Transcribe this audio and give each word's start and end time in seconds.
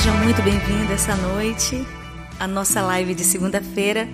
Seja 0.00 0.14
muito 0.14 0.40
bem-vindo 0.40 0.90
essa 0.94 1.14
noite 1.14 1.86
à 2.38 2.46
nossa 2.46 2.80
live 2.80 3.14
de 3.14 3.22
segunda-feira, 3.22 4.08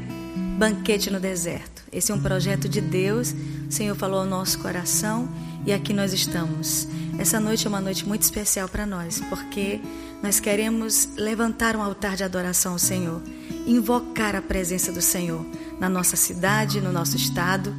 Banquete 0.58 1.12
no 1.12 1.20
Deserto. 1.20 1.84
Esse 1.92 2.10
é 2.10 2.14
um 2.14 2.20
projeto 2.20 2.68
de 2.68 2.80
Deus, 2.80 3.32
o 3.68 3.72
Senhor 3.72 3.94
falou 3.94 4.18
ao 4.18 4.26
nosso 4.26 4.58
coração 4.58 5.28
e 5.64 5.72
aqui 5.72 5.92
nós 5.92 6.12
estamos. 6.12 6.88
Essa 7.20 7.38
noite 7.38 7.68
é 7.68 7.70
uma 7.70 7.80
noite 7.80 8.04
muito 8.04 8.22
especial 8.22 8.68
para 8.68 8.84
nós, 8.84 9.20
porque 9.28 9.80
nós 10.20 10.40
queremos 10.40 11.08
levantar 11.16 11.76
um 11.76 11.82
altar 11.82 12.16
de 12.16 12.24
adoração 12.24 12.72
ao 12.72 12.80
Senhor, 12.80 13.22
invocar 13.64 14.34
a 14.34 14.42
presença 14.42 14.90
do 14.90 15.00
Senhor 15.00 15.46
na 15.78 15.88
nossa 15.88 16.16
cidade, 16.16 16.80
no 16.80 16.90
nosso 16.90 17.14
estado, 17.16 17.72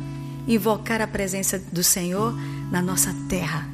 invocar 0.47 1.01
a 1.01 1.07
presença 1.07 1.61
do 1.73 1.83
Senhor 1.83 2.33
na 2.71 2.81
nossa 2.81 3.13
terra. 3.27 3.67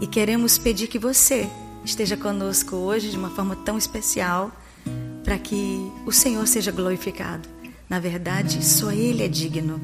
E 0.00 0.06
queremos 0.06 0.58
pedir 0.58 0.86
que 0.86 1.00
você 1.00 1.50
esteja 1.88 2.16
conosco 2.16 2.76
hoje 2.76 3.10
de 3.10 3.16
uma 3.16 3.30
forma 3.30 3.56
tão 3.56 3.78
especial 3.78 4.52
para 5.24 5.38
que 5.38 5.90
o 6.04 6.12
Senhor 6.12 6.46
seja 6.46 6.70
glorificado. 6.70 7.48
Na 7.88 7.98
verdade, 7.98 8.64
só 8.64 8.92
Ele 8.92 9.24
é 9.24 9.28
digno. 9.28 9.80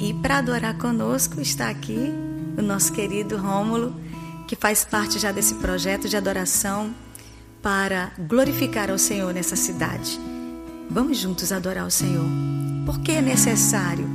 E 0.00 0.12
para 0.14 0.38
adorar 0.38 0.76
conosco 0.76 1.40
está 1.40 1.68
aqui 1.68 2.12
o 2.58 2.62
nosso 2.62 2.92
querido 2.92 3.36
Rômulo, 3.36 3.94
que 4.48 4.56
faz 4.56 4.84
parte 4.84 5.18
já 5.18 5.30
desse 5.30 5.54
projeto 5.56 6.08
de 6.08 6.16
adoração 6.16 6.92
para 7.62 8.10
glorificar 8.18 8.90
ao 8.90 8.98
Senhor 8.98 9.32
nessa 9.32 9.54
cidade. 9.54 10.18
Vamos 10.90 11.18
juntos 11.18 11.52
adorar 11.52 11.86
o 11.86 11.90
Senhor. 11.90 12.26
Porque 12.84 13.12
é 13.12 13.22
necessário 13.22 14.08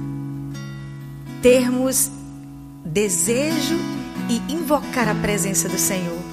termos 1.42 2.12
desejo 2.84 3.78
e 4.30 4.52
invocar 4.52 5.08
a 5.08 5.16
presença 5.16 5.70
do 5.70 5.78
Senhor 5.78 6.25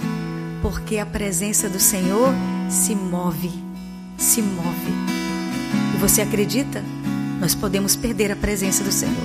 porque 0.63 0.99
a 0.99 1.05
presença 1.05 1.69
do 1.69 1.81
Senhor 1.81 2.33
se 2.71 2.95
move, 2.95 3.51
se 4.17 4.41
move. 4.41 4.93
E 5.95 5.99
você 5.99 6.23
acredita? 6.23 6.83
Nós 7.41 7.55
podemos 7.55 7.97
perder 7.97 8.31
a 8.31 8.37
presença 8.37 8.85
do 8.85 8.93
Senhor. 8.93 9.17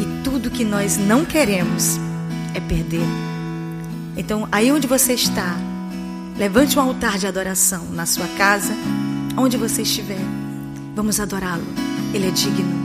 E 0.00 0.22
tudo 0.22 0.50
que 0.50 0.64
nós 0.64 0.96
não 0.96 1.24
queremos 1.24 1.98
é 2.54 2.60
perder. 2.60 3.06
Então, 4.16 4.48
aí 4.52 4.70
onde 4.70 4.86
você 4.86 5.14
está, 5.14 5.56
levante 6.38 6.78
um 6.78 6.82
altar 6.82 7.18
de 7.18 7.26
adoração 7.26 7.84
na 7.90 8.06
sua 8.06 8.28
casa, 8.38 8.72
onde 9.36 9.56
você 9.56 9.82
estiver. 9.82 10.20
Vamos 10.94 11.18
adorá-lo. 11.18 11.66
Ele 12.14 12.28
é 12.28 12.30
digno. 12.30 12.82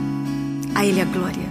A 0.74 0.84
Ele 0.84 1.00
a 1.00 1.04
glória. 1.04 1.47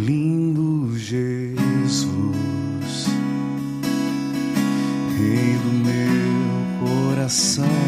lindo 0.00 0.96
Jesus, 0.96 2.06
Rei 5.18 5.58
do 5.58 5.72
meu 5.84 6.88
coração. 6.88 7.79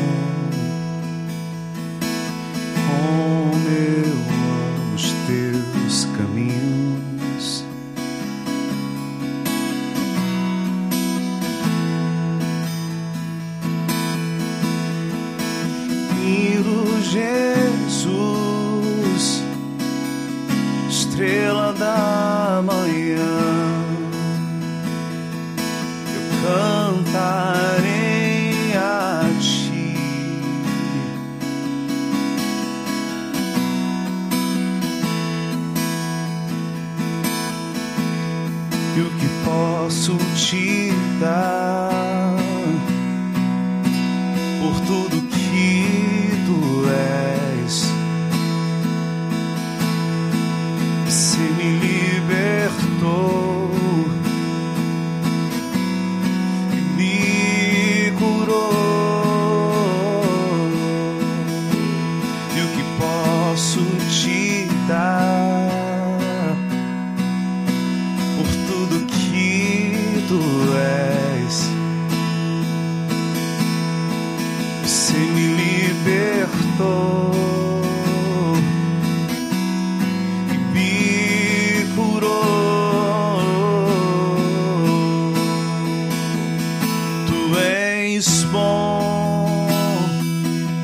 és 88.17 88.45
bom 88.53 89.67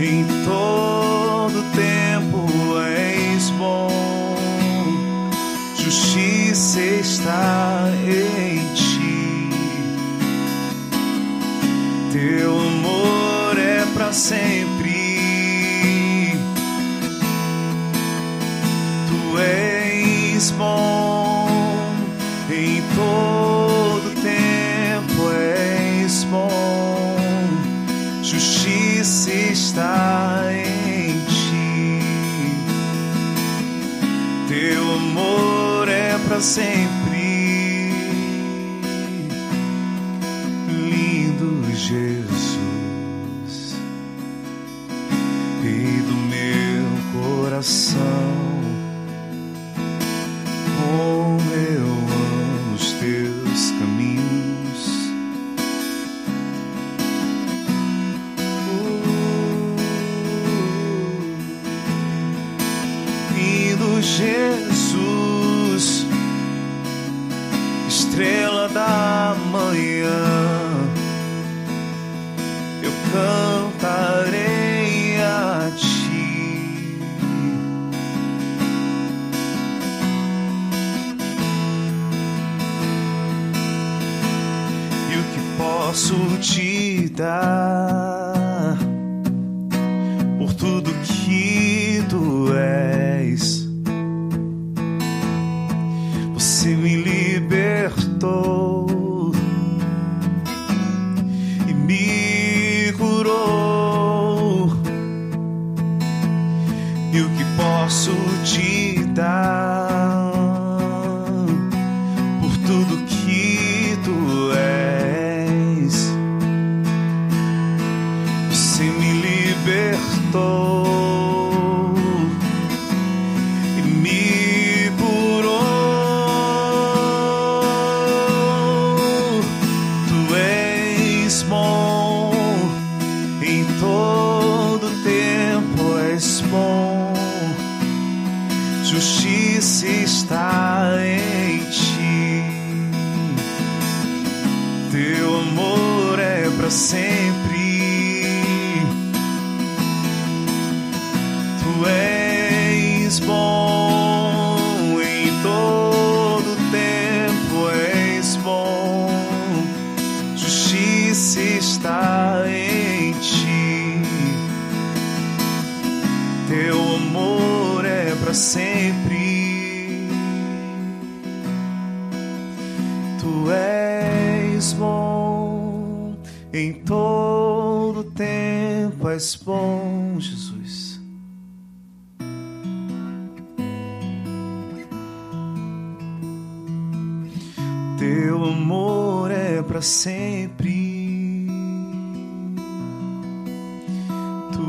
em 0.01 0.25
todo 0.45 1.63
tempo 1.75 2.47
és 2.81 3.51
bom. 3.51 4.37
Justiça 5.77 6.81
está 6.81 7.91
em 8.07 8.48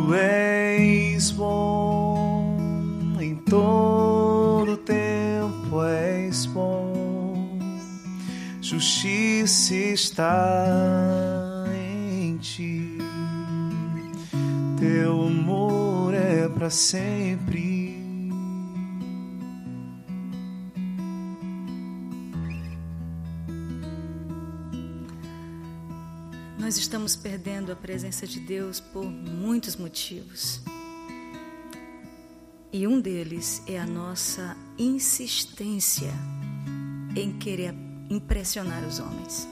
Tu 0.09 0.15
és 0.15 1.29
bom 1.29 2.57
em 3.21 3.35
todo 3.35 4.75
tempo, 4.77 5.83
és 5.83 6.47
bom. 6.47 7.59
Justiça 8.59 9.75
está 9.75 11.63
em 11.75 12.37
ti. 12.37 12.97
Teu 14.79 15.27
amor 15.27 16.15
é 16.15 16.49
para 16.49 16.71
sempre. 16.71 17.78
Nós 26.69 26.77
estamos 26.77 27.15
perdendo 27.15 27.71
a 27.71 27.75
presença 27.75 28.27
de 28.27 28.39
Deus 28.39 28.79
por 28.79 29.03
muitos 29.03 29.75
motivos. 29.75 30.61
E 32.71 32.85
um 32.85 33.01
deles 33.01 33.63
é 33.65 33.79
a 33.79 33.87
nossa 33.87 34.55
insistência 34.77 36.11
em 37.15 37.39
querer 37.39 37.73
impressionar 38.07 38.83
os 38.83 38.99
homens. 38.99 39.47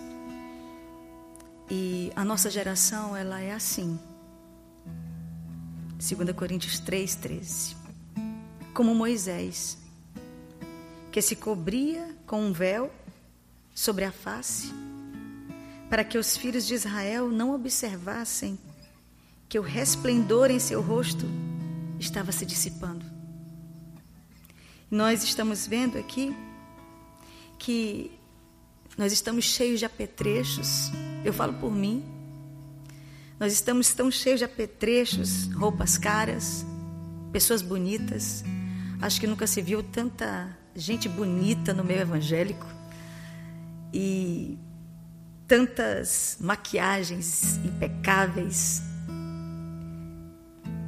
E 1.71 2.11
a 2.15 2.23
nossa 2.23 2.51
geração, 2.51 3.17
ela 3.17 3.41
é 3.41 3.51
assim. 3.51 3.99
2 5.97 6.31
Coríntios 6.33 6.77
3, 6.77 7.15
13. 7.15 7.75
Como 8.75 8.93
Moisés, 8.93 9.79
que 11.11 11.19
se 11.19 11.35
cobria 11.35 12.15
com 12.27 12.43
um 12.43 12.53
véu 12.53 12.93
sobre 13.73 14.05
a 14.05 14.11
face, 14.11 14.71
para 15.89 16.03
que 16.03 16.17
os 16.17 16.35
filhos 16.35 16.65
de 16.65 16.73
Israel 16.73 17.29
não 17.29 17.53
observassem 17.53 18.57
que 19.47 19.57
o 19.57 19.61
resplendor 19.61 20.51
em 20.51 20.59
seu 20.59 20.81
rosto 20.81 21.25
estava 21.99 22.31
se 22.31 22.45
dissipando. 22.45 23.05
Nós 24.91 25.23
estamos 25.23 25.65
vendo 25.65 25.97
aqui 25.97 26.35
que 27.57 28.11
nós 28.97 29.13
estamos 29.13 29.45
cheios 29.45 29.79
de 29.79 29.85
apetrechos. 29.85 30.91
Eu 31.23 31.31
falo 31.33 31.53
por 31.53 31.71
mim. 31.71 32.03
Nós 33.39 33.53
estamos 33.53 33.93
tão 33.93 34.09
cheios 34.09 34.39
de 34.39 34.45
apetrechos, 34.45 35.51
roupas 35.53 35.97
caras, 35.97 36.65
pessoas 37.31 37.61
bonitas. 37.61 38.43
Acho 39.01 39.19
que 39.19 39.27
nunca 39.27 39.45
se 39.45 39.61
viu 39.61 39.83
tanta 39.83 40.57
gente 40.75 41.07
bonita 41.07 41.73
no 41.73 41.83
meio 41.83 42.01
evangélico. 42.01 42.65
E 43.93 44.57
tantas 45.47 46.37
maquiagens 46.39 47.57
impecáveis, 47.63 48.81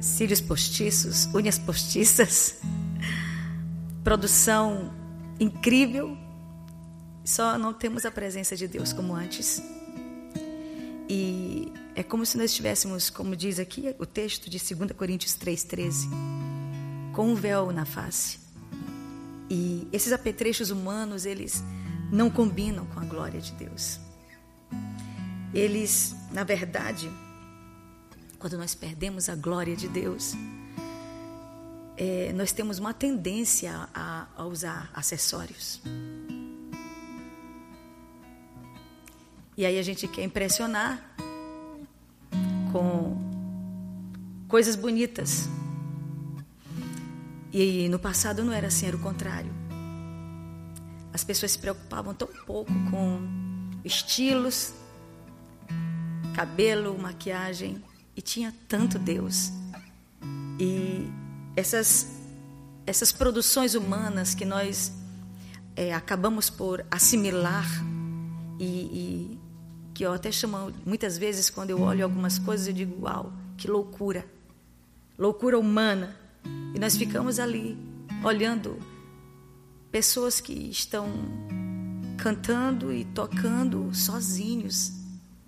cílios 0.00 0.40
postiços, 0.40 1.26
unhas 1.34 1.58
postiças, 1.58 2.56
produção 4.04 4.92
incrível 5.38 6.16
só 7.24 7.56
não 7.58 7.72
temos 7.72 8.04
a 8.04 8.10
presença 8.10 8.56
de 8.56 8.66
Deus 8.66 8.92
como 8.92 9.14
antes. 9.14 9.62
E 11.08 11.72
é 11.94 12.02
como 12.02 12.24
se 12.24 12.36
nós 12.36 12.50
estivéssemos, 12.50 13.10
como 13.10 13.36
diz 13.36 13.58
aqui 13.58 13.94
o 13.98 14.06
texto 14.06 14.48
de 14.48 14.58
2 14.58 14.92
Coríntios 14.92 15.36
3,13, 15.36 16.08
com 17.12 17.28
um 17.28 17.34
véu 17.34 17.72
na 17.72 17.84
face. 17.84 18.40
E 19.48 19.86
esses 19.92 20.12
apetrechos 20.12 20.70
humanos, 20.70 21.24
eles 21.24 21.62
não 22.10 22.30
combinam 22.30 22.86
com 22.86 23.00
a 23.00 23.04
glória 23.04 23.40
de 23.40 23.52
Deus. 23.52 24.00
Eles, 25.52 26.14
na 26.30 26.44
verdade, 26.44 27.10
quando 28.38 28.56
nós 28.56 28.74
perdemos 28.74 29.28
a 29.28 29.34
glória 29.34 29.76
de 29.76 29.88
Deus, 29.88 30.34
é, 31.96 32.32
nós 32.32 32.52
temos 32.52 32.78
uma 32.78 32.94
tendência 32.94 33.88
a, 33.92 34.26
a 34.36 34.44
usar 34.46 34.90
acessórios. 34.94 35.82
E 39.56 39.66
aí 39.66 39.78
a 39.78 39.82
gente 39.82 40.08
quer 40.08 40.24
impressionar 40.24 41.14
com 42.72 43.18
coisas 44.48 44.74
bonitas. 44.74 45.46
E 47.52 47.88
no 47.88 47.98
passado 47.98 48.42
não 48.42 48.52
era 48.52 48.68
assim, 48.68 48.86
era 48.86 48.96
o 48.96 49.00
contrário. 49.00 49.52
As 51.12 51.24
pessoas 51.24 51.52
se 51.52 51.58
preocupavam 51.58 52.14
tão 52.14 52.28
pouco 52.46 52.72
com 52.90 53.49
estilos, 53.84 54.72
cabelo, 56.34 56.98
maquiagem, 56.98 57.82
e 58.16 58.22
tinha 58.22 58.54
tanto 58.68 58.98
Deus. 58.98 59.52
E 60.58 61.08
essas, 61.56 62.06
essas 62.86 63.12
produções 63.12 63.74
humanas 63.74 64.34
que 64.34 64.44
nós 64.44 64.92
é, 65.74 65.94
acabamos 65.94 66.50
por 66.50 66.84
assimilar 66.90 67.66
e, 68.58 68.64
e 68.64 69.38
que 69.94 70.04
eu 70.04 70.12
até 70.12 70.30
chamo 70.30 70.72
muitas 70.84 71.16
vezes 71.16 71.48
quando 71.48 71.70
eu 71.70 71.80
olho 71.80 72.04
algumas 72.04 72.38
coisas 72.38 72.66
eu 72.66 72.72
digo 72.72 73.04
uau 73.04 73.32
que 73.56 73.68
loucura 73.68 74.24
loucura 75.18 75.58
humana 75.58 76.16
e 76.74 76.78
nós 76.78 76.96
ficamos 76.96 77.38
ali 77.38 77.78
olhando 78.24 78.78
pessoas 79.90 80.40
que 80.40 80.52
estão 80.52 81.08
cantando 82.22 82.92
e 82.92 83.04
tocando 83.04 83.94
sozinhos 83.94 84.92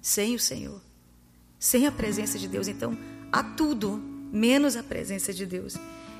sem 0.00 0.34
o 0.34 0.38
Senhor 0.38 0.80
sem 1.62 1.86
a 1.86 1.92
presença 1.92 2.40
de 2.40 2.48
Deus. 2.48 2.66
Então 2.66 2.98
há 3.30 3.40
tudo 3.40 4.02
menos 4.32 4.76
a 4.76 4.82
presença 4.82 5.32
de 5.32 5.46
Deus. 5.46 5.76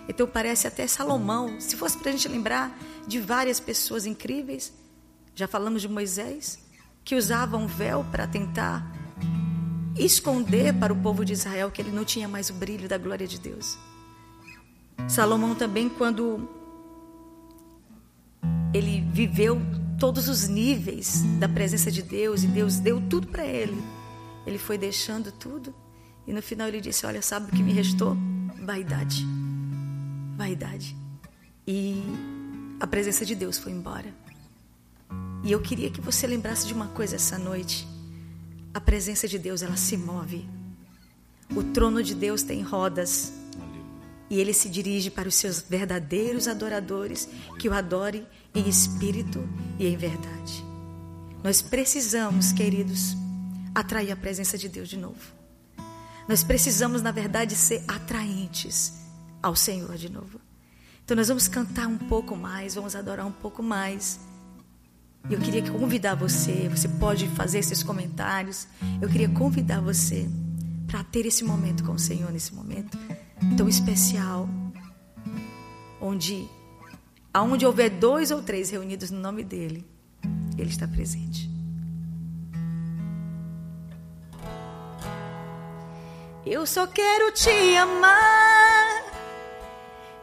Então 0.09 0.25
parece 0.25 0.69
até 0.69 0.87
Salomão. 0.87 1.61
Se 1.61 1.77
fosse 1.77 1.99
para 1.99 2.11
a 2.11 2.13
gente 2.13 2.29
lembrar 2.29 2.79
de 3.09 3.19
várias 3.19 3.59
pessoas 3.59 4.07
incríveis 4.07 4.73
já 5.35 5.49
falamos 5.49 5.83
de 5.83 5.89
Moisés 5.89 6.59
que 7.05 7.17
usavam 7.17 7.67
véu 7.67 8.05
para 8.13 8.27
tentar 8.27 8.87
esconder 9.99 10.73
para 10.75 10.93
o 10.93 10.97
povo 10.97 11.25
de 11.25 11.33
Israel 11.33 11.71
que 11.71 11.83
ele 11.83 11.91
não 11.91 12.05
tinha 12.05 12.29
mais 12.29 12.51
o 12.51 12.53
brilho 12.53 12.89
da 12.89 12.99
glória 12.99 13.27
de 13.27 13.41
Deus. 13.41 13.79
Salomão 15.09 15.55
também, 15.55 15.89
quando 15.89 16.49
ele 18.73 19.01
viveu 19.11 19.61
todos 20.03 20.29
os 20.29 20.49
níveis 20.49 21.23
da 21.39 21.49
presença 21.49 21.89
de 21.89 22.03
Deus 22.03 22.43
e 22.43 22.49
Deus 22.49 22.81
deu 22.81 23.01
tudo 23.01 23.29
para 23.29 23.47
ele, 23.47 23.81
ele 24.45 24.59
foi 24.59 24.77
deixando 24.77 25.31
tudo 25.31 25.73
e 26.27 26.33
no 26.33 26.43
final 26.43 26.67
ele 26.67 26.81
disse: 26.81 27.07
Olha, 27.07 27.23
sabe 27.23 27.47
o 27.47 27.55
que 27.55 27.63
me 27.63 27.73
restou? 27.73 28.17
Vaidade. 28.65 29.25
Vaidade. 30.37 30.97
E 31.65 32.03
a 32.81 32.87
presença 32.89 33.25
de 33.25 33.37
Deus 33.37 33.59
foi 33.59 33.71
embora. 33.71 34.13
E 35.45 35.53
eu 35.53 35.63
queria 35.63 35.89
que 35.89 36.01
você 36.01 36.27
lembrasse 36.27 36.67
de 36.67 36.75
uma 36.75 36.89
coisa 36.89 37.15
essa 37.15 37.39
noite. 37.39 37.87
A 38.75 38.81
presença 38.81 39.29
de 39.29 39.39
Deus, 39.39 39.63
ela 39.63 39.77
se 39.77 39.97
move. 39.97 40.49
O 41.55 41.63
trono 41.63 42.03
de 42.03 42.17
Deus 42.17 42.43
tem 42.43 42.61
rodas. 42.61 43.33
E 44.29 44.41
ele 44.41 44.53
se 44.53 44.69
dirige 44.69 45.13
para 45.13 45.29
os 45.29 45.37
seus 45.37 45.61
verdadeiros 45.61 46.49
adoradores, 46.49 47.29
que 47.61 47.69
o 47.69 47.73
adore 47.73 48.27
em 48.55 48.69
espírito 48.69 49.49
e 49.79 49.87
em 49.87 49.97
verdade. 49.97 50.65
Nós 51.43 51.61
precisamos, 51.61 52.53
queridos, 52.53 53.17
atrair 53.75 54.13
a 54.13 54.17
presença 54.17 54.57
de 54.57 54.69
Deus 54.69 54.89
de 54.89 54.97
novo. 54.97 55.21
Nós 56.29 56.45
precisamos, 56.45 57.03
na 57.03 57.11
verdade, 57.11 57.57
ser 57.57 57.83
atraentes 57.89 58.93
ao 59.43 59.57
Senhor 59.57 59.97
de 59.97 60.11
novo. 60.11 60.41
Então, 61.05 61.17
nós 61.17 61.29
vamos 61.29 61.49
cantar 61.49 61.89
um 61.89 61.99
pouco 61.99 62.37
mais, 62.37 62.75
vamos 62.75 62.95
adorar 62.95 63.27
um 63.27 63.33
pouco 63.33 63.63
mais. 63.63 64.21
Eu 65.29 65.39
queria 65.41 65.69
convidar 65.71 66.15
você, 66.15 66.69
você 66.69 66.89
pode 66.89 67.29
fazer 67.31 67.59
esses 67.59 67.83
comentários. 67.83 68.69
Eu 69.01 69.09
queria 69.09 69.29
convidar 69.29 69.81
você 69.81 70.29
para 70.87 71.03
ter 71.03 71.27
esse 71.27 71.43
momento 71.43 71.83
com 71.85 71.93
o 71.93 71.99
Senhor 71.99 72.31
nesse 72.31 72.55
momento 72.55 72.99
tão 73.57 73.69
especial, 73.69 74.49
onde 76.01 76.49
aonde 77.33 77.67
houver 77.67 77.91
dois 77.91 78.31
ou 78.31 78.43
três 78.43 78.71
reunidos 78.71 79.11
no 79.11 79.19
nome 79.19 79.43
dele, 79.43 79.87
ele 80.59 80.71
está 80.71 80.87
presente. 80.87 81.51
Eu 86.45 86.67
só 86.67 86.87
quero 86.87 87.31
te 87.33 87.77
amar. 87.77 89.05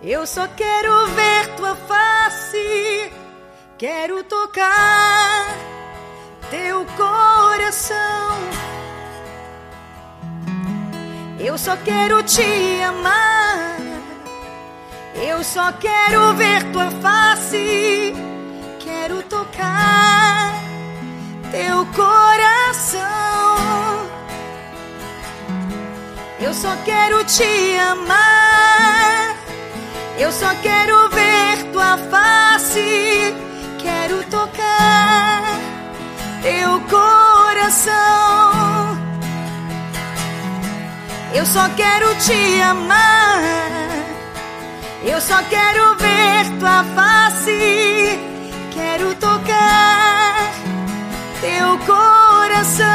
Eu 0.01 0.28
só 0.28 0.48
quero 0.48 1.08
ver 1.08 1.56
tua 1.56 1.75
face. 1.75 3.12
Quero 3.78 4.24
tocar 4.25 5.58
teu 6.51 6.86
coração. 6.98 7.98
Eu 11.39 11.58
só 11.58 11.78
quero 11.78 12.22
te 12.24 12.82
amar. 12.82 13.78
Eu 15.22 15.44
só 15.44 15.72
quero 15.74 16.34
ver 16.36 16.64
tua 16.72 16.90
face. 17.02 18.14
Quero 18.80 19.22
tocar 19.24 20.54
teu 21.52 21.86
coração. 21.88 23.08
Eu 26.40 26.54
só 26.54 26.76
quero 26.86 27.24
te 27.26 27.78
amar. 27.78 29.36
Eu 30.18 30.32
só 30.32 30.54
quero 30.62 31.10
ver 31.10 31.72
tua 31.72 31.98
face 32.10 33.36
quero 33.80 34.24
tocar 34.26 34.90
coração. 37.70 38.98
Eu 41.34 41.46
só 41.46 41.70
quero 41.76 42.16
te 42.16 42.62
amar. 42.62 43.69
Eu 45.03 45.22
só 45.22 45.41
quero 45.44 45.96
ver 45.96 46.60
tua 46.60 46.84
face. 46.96 48.20
Quero 48.74 49.15
tocar 49.15 50.51
teu 51.39 51.77
coração. 51.86 52.89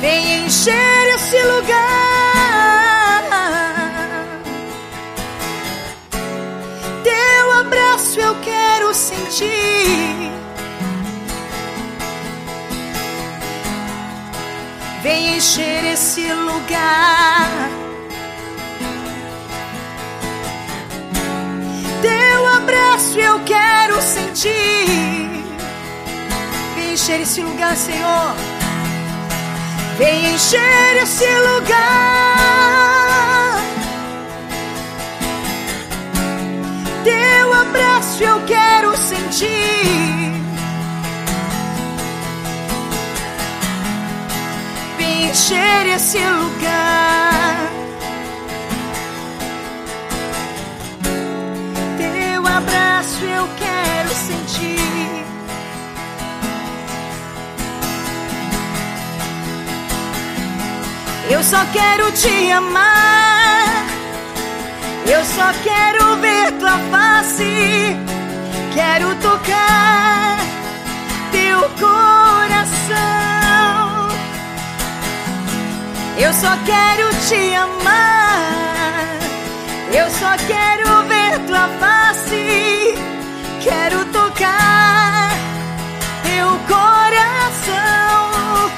Vem 0.00 0.46
encher 0.46 1.14
esse 1.14 1.40
lugar. 1.42 1.80
Teu 7.04 7.52
abraço 7.60 8.18
eu 8.20 8.34
quero 8.40 8.92
sentir. 8.92 10.32
Vem 15.02 15.36
encher 15.36 15.84
esse 15.92 16.32
lugar. 16.32 17.89
Teu 22.02 22.46
abraço 22.46 23.18
eu 23.18 23.40
quero 23.44 24.00
sentir. 24.00 25.44
Vem 26.74 26.92
encher 26.92 27.20
esse 27.20 27.42
lugar, 27.42 27.76
Senhor. 27.76 28.34
Vem 29.98 30.34
encher 30.34 31.02
esse 31.02 31.26
lugar. 31.26 32.40
Teu 37.04 37.54
abraço 37.54 38.22
eu 38.22 38.40
quero 38.46 38.96
sentir. 38.96 40.10
encher 45.30 45.86
esse 45.94 46.18
lugar. 46.18 47.79
Abraço 52.60 53.24
eu 53.24 53.48
quero 53.58 54.08
sentir. 54.08 55.24
Eu 61.30 61.42
só 61.42 61.64
quero 61.72 62.12
te 62.12 62.50
amar. 62.52 63.86
Eu 65.06 65.24
só 65.24 65.52
quero 65.62 66.16
ver 66.16 66.52
tua 66.58 66.78
face. 66.90 67.96
Quero 68.74 69.14
tocar 69.16 70.38
teu 71.32 71.60
coração. 71.84 73.00
Eu 76.18 76.32
só 76.34 76.56
quero 76.66 77.08
te 77.28 77.54
amar. 77.54 79.18
Eu 79.92 80.10
só 80.10 80.36
quero 80.46 81.08
ver 81.08 81.19
tua 81.38 81.68
face. 81.78 82.94
Quero 83.62 84.04
tocar 84.06 85.30
teu 86.22 86.48
coração. 86.68 88.70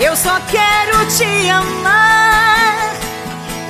Eu 0.00 0.16
só 0.16 0.40
quero 0.50 1.06
te 1.06 1.48
amar. 1.48 2.96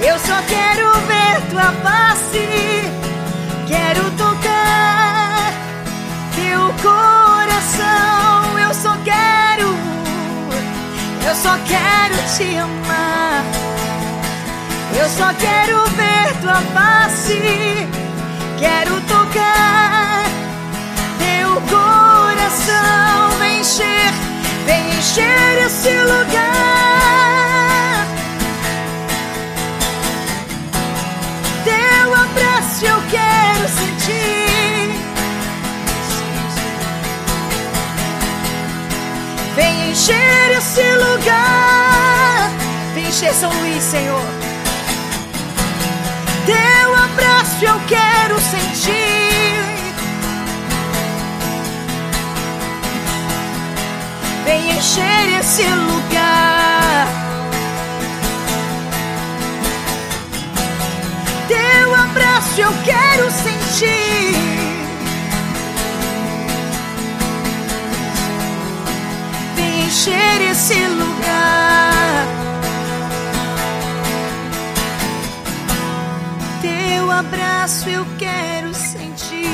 Eu 0.02 0.18
só 0.18 0.40
quero 0.48 0.90
ver 1.06 1.40
tua 1.50 1.72
face. 1.82 2.48
Quero 3.66 4.10
tocar 4.12 5.52
teu 6.34 6.74
coração. 6.82 8.58
Eu 8.58 8.72
só 8.74 8.96
quero 9.04 9.30
eu 11.30 11.36
só 11.36 11.56
quero 11.64 12.16
te 12.36 12.56
amar. 12.56 13.69
Eu 14.98 15.08
só 15.08 15.32
quero 15.34 15.84
ver 15.90 16.40
tua 16.40 16.60
face. 16.74 17.88
Quero 18.58 19.00
tocar 19.02 20.24
teu 21.18 21.60
coração. 21.62 23.38
Vem 23.38 23.60
encher, 23.60 24.12
vem 24.66 24.90
encher 24.98 25.66
esse 25.66 25.90
lugar. 26.02 26.60
Teu 31.64 32.14
abraço 32.14 32.84
eu 32.84 33.00
quero 33.10 33.68
sentir. 33.68 34.94
Vem 39.54 39.90
encher 39.92 40.58
esse 40.58 40.82
lugar. 40.96 42.50
Vem 42.94 43.08
encher 43.08 43.32
São 43.34 43.50
Luís, 43.52 43.82
Senhor. 43.82 44.39
Teu 46.50 46.96
abraço 46.96 47.64
eu 47.64 47.80
quero 47.86 48.40
sentir. 48.40 49.62
Vem 54.44 54.70
encher 54.76 55.38
esse 55.38 55.62
lugar. 55.62 57.06
Teu 61.46 61.94
abraço 61.94 62.60
eu 62.60 62.72
quero 62.84 63.30
sentir. 63.30 64.34
encher 69.86 70.50
esse 70.50 70.74
lugar. 70.86 70.99
Abraço 77.20 77.88
eu 77.88 78.04
quero 78.18 78.72
sentir. 78.72 79.46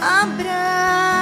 Abraça-me. 0.00 1.13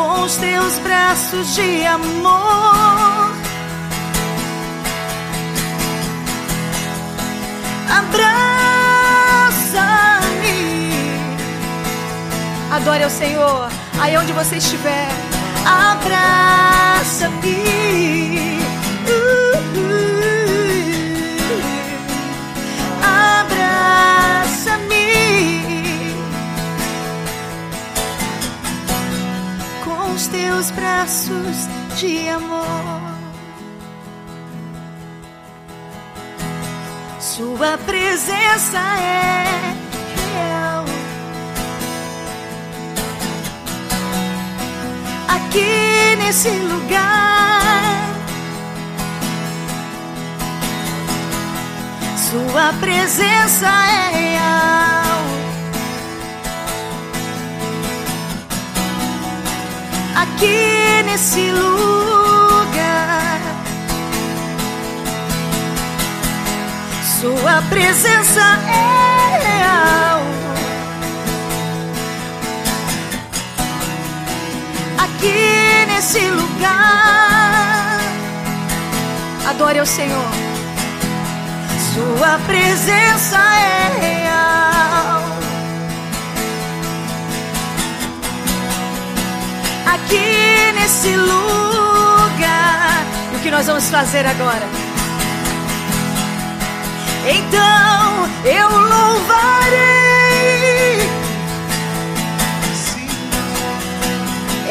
Com 0.00 0.22
os 0.22 0.36
teus 0.36 0.78
braços 0.78 1.54
de 1.54 1.84
amor. 1.84 3.34
Abraça-me. 7.98 8.40
Adore 12.72 13.02
ao 13.04 13.10
Senhor, 13.10 13.68
aí 14.00 14.16
onde 14.16 14.32
você 14.32 14.56
estiver. 14.56 15.08
Abraça-me. 15.66 16.30
Teus 30.60 30.70
braços 30.72 31.68
de 31.96 32.28
amor. 32.28 33.00
Sua 37.18 37.78
presença 37.78 38.78
é 38.78 39.74
real. 40.34 40.84
Aqui 45.28 46.16
nesse 46.18 46.50
lugar. 46.50 47.80
Sua 52.18 52.72
presença 52.80 53.66
é 53.66 54.10
real. 54.10 55.09
Aqui 60.22 61.02
nesse 61.04 61.50
lugar. 61.50 63.40
Sua 67.20 67.62
presença 67.68 68.40
é 68.40 69.38
real. 69.48 70.22
Aqui 74.98 75.86
nesse 75.88 76.20
lugar. 76.30 78.00
Adore 79.48 79.78
ao 79.78 79.86
Senhor. 79.86 80.30
Sua 81.94 82.38
presença 82.46 83.36
é 83.36 84.00
real. 84.00 84.19
Aqui 90.10 90.72
nesse 90.74 91.14
lugar. 91.14 93.04
E 93.32 93.36
o 93.36 93.38
que 93.38 93.48
nós 93.48 93.68
vamos 93.68 93.88
fazer 93.88 94.26
agora? 94.26 94.68
Então 97.28 98.28
eu 98.44 98.68
louvarei. 98.68 99.78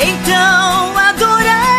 Então 0.02 0.97
adorarei. 0.97 1.78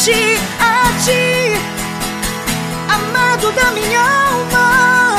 ti, 1.04 1.52
amado 2.88 3.50
da 3.50 3.72
minha 3.72 4.00
alma. 4.00 5.16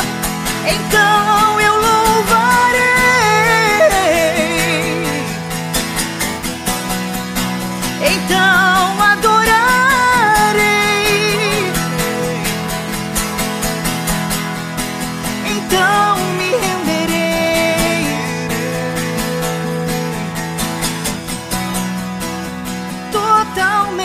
Então 0.65 1.38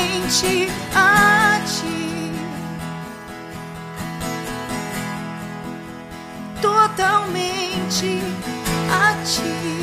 Totalmente 0.05 0.69
a 0.95 1.61
ti. 1.65 2.31
Totalmente 6.61 8.21
a 8.91 9.15
ti. 9.25 9.74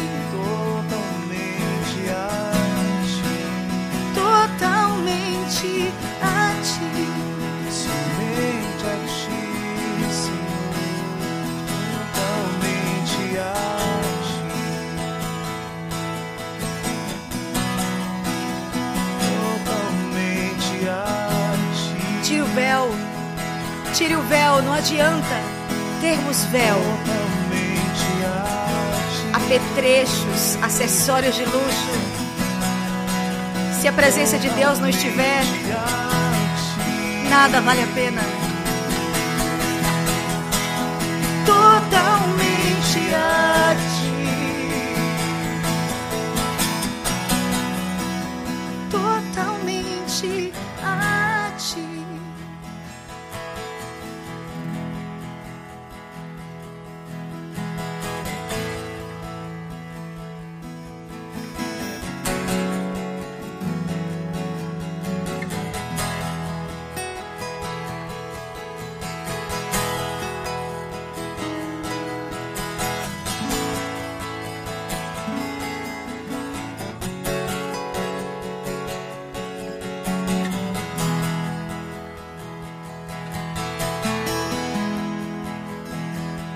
Tire 24.01 24.15
o 24.15 24.21
véu, 24.23 24.63
não 24.63 24.73
adianta 24.73 25.43
termos 26.01 26.43
véu. 26.45 26.75
Apetrechos, 29.31 30.57
acessórios 30.59 31.35
de 31.35 31.45
luxo. 31.45 31.91
Se 33.79 33.87
a 33.87 33.93
presença 33.93 34.39
de 34.39 34.49
Deus 34.49 34.79
não 34.79 34.89
estiver, 34.89 35.43
nada 37.29 37.61
vale 37.61 37.83
a 37.83 37.87
pena. 37.93 38.21
Totalmente 41.45 43.13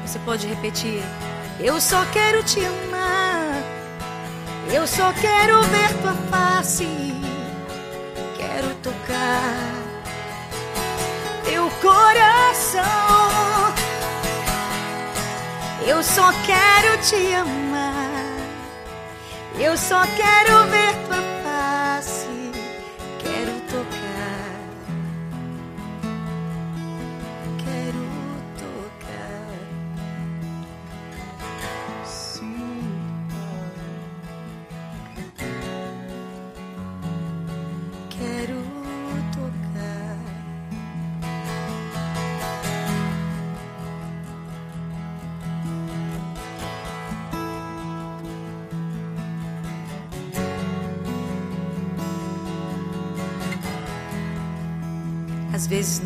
Você 0.05 0.19
pode 0.19 0.45
repetir. 0.45 1.01
Eu 1.59 1.81
só 1.81 2.05
quero 2.13 2.43
te 2.43 2.59
amar. 2.63 3.63
Eu 4.71 4.85
só 4.85 5.11
quero 5.13 5.61
ver 5.63 5.93
tua 6.01 6.13
face. 6.29 6.87
Quero 8.37 8.75
tocar 8.75 9.73
teu 11.43 11.69
coração. 11.81 12.83
Eu 15.87 16.03
só 16.03 16.31
quero 16.45 17.01
te 17.01 17.33
amar. 17.33 18.25
Eu 19.57 19.75
só 19.75 20.01
quero 20.05 20.67
ver 20.69 20.93
tua 21.07 21.15
face. 21.15 21.34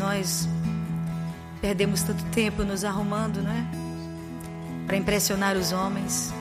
Nós 0.00 0.48
perdemos 1.60 2.02
tanto 2.02 2.24
tempo 2.26 2.64
nos 2.64 2.84
arrumando, 2.84 3.42
não 3.42 3.52
é? 3.52 3.64
Para 4.86 4.96
impressionar 4.96 5.56
os 5.56 5.72
homens. 5.72 6.32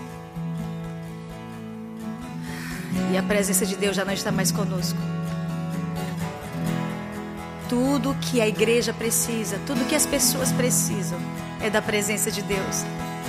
E 3.11 3.17
a 3.17 3.23
presença 3.23 3.65
de 3.65 3.75
Deus 3.75 3.97
já 3.97 4.05
não 4.05 4.13
está 4.13 4.31
mais 4.31 4.49
conosco. 4.49 4.97
Tudo 7.67 8.15
que 8.21 8.39
a 8.39 8.47
igreja 8.47 8.93
precisa, 8.93 9.59
tudo 9.67 9.85
que 9.85 9.93
as 9.93 10.05
pessoas 10.05 10.51
precisam 10.53 11.19
é 11.61 11.69
da 11.69 11.81
presença 11.81 12.31
de 12.31 12.41
Deus 12.41 12.85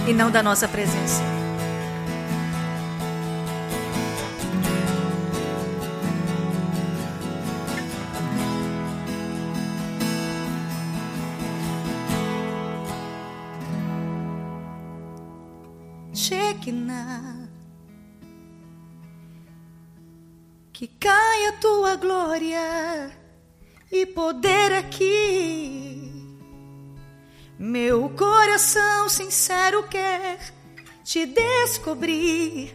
e 0.06 0.12
não 0.12 0.30
da 0.30 0.42
nossa 0.42 0.68
presença. 0.68 1.39
Que 20.80 20.88
caia 20.88 21.52
tua 21.60 21.94
glória 21.96 23.12
e 23.92 24.06
poder 24.06 24.72
aqui. 24.72 26.10
Meu 27.58 28.08
coração 28.08 29.06
sincero 29.06 29.86
quer 29.88 30.38
te 31.04 31.26
descobrir 31.26 32.74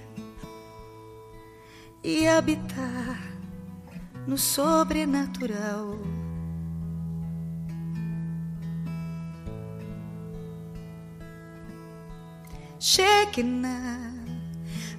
e 2.03 2.27
habitar 2.27 3.23
no 4.27 4.37
sobrenatural. 4.37 5.97
Shekinah 12.79 14.14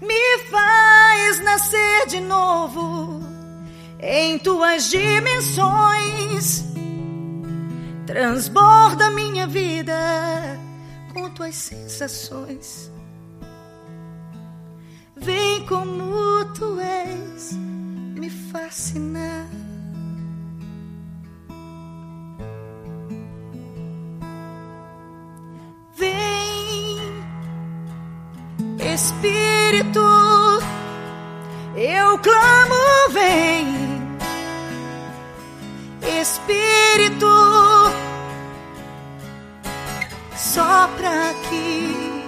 me 0.01 0.39
faz 0.51 1.41
nascer 1.43 2.07
de 2.07 2.21
novo 2.21 3.21
em 4.01 4.39
tuas 4.39 4.91
dimensões. 4.91 6.65
Transborda 8.07 9.11
minha 9.11 9.47
vida 9.47 9.97
com 11.13 11.29
tuas 11.31 11.55
sensações. 11.55 12.91
Vem 15.17 15.65
como 15.67 16.45
tu 16.55 16.79
és 16.81 17.53
me 17.55 18.31
fascinar. 18.31 19.66
Espírito, 29.67 30.01
eu 31.75 32.19
clamo, 32.19 33.11
vem, 33.11 33.67
Espírito, 36.21 37.27
sopra 40.37 41.31
aqui, 41.31 42.23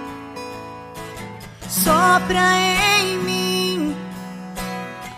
sopra 1.69 2.41
em 2.99 3.17
mim, 3.19 3.95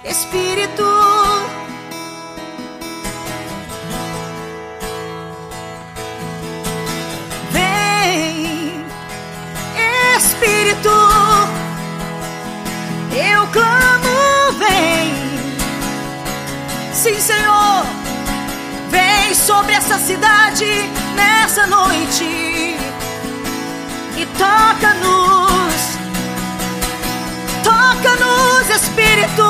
Espírito. 0.05 1.20
Clamo, 13.51 14.57
vem. 14.57 15.13
Sim, 16.93 17.19
Senhor, 17.19 17.85
vem 18.89 19.33
sobre 19.33 19.73
essa 19.73 19.97
cidade 19.97 20.65
nessa 21.15 21.67
noite 21.67 22.23
e 24.17 24.25
toca-nos, 24.37 25.97
toca-nos, 27.63 28.69
Espírito, 28.69 29.49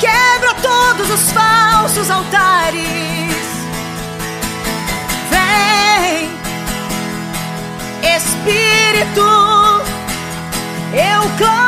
quebra 0.00 0.54
todos 0.62 1.10
os 1.10 1.32
falsos 1.32 2.10
altares. 2.10 2.84
Vem, 5.30 6.30
Espírito, 8.16 9.22
eu 10.92 11.30
clamo, 11.38 11.63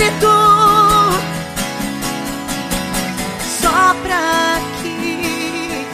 Espírito, 0.00 0.28
sopra 3.60 4.56
aqui, 4.56 5.86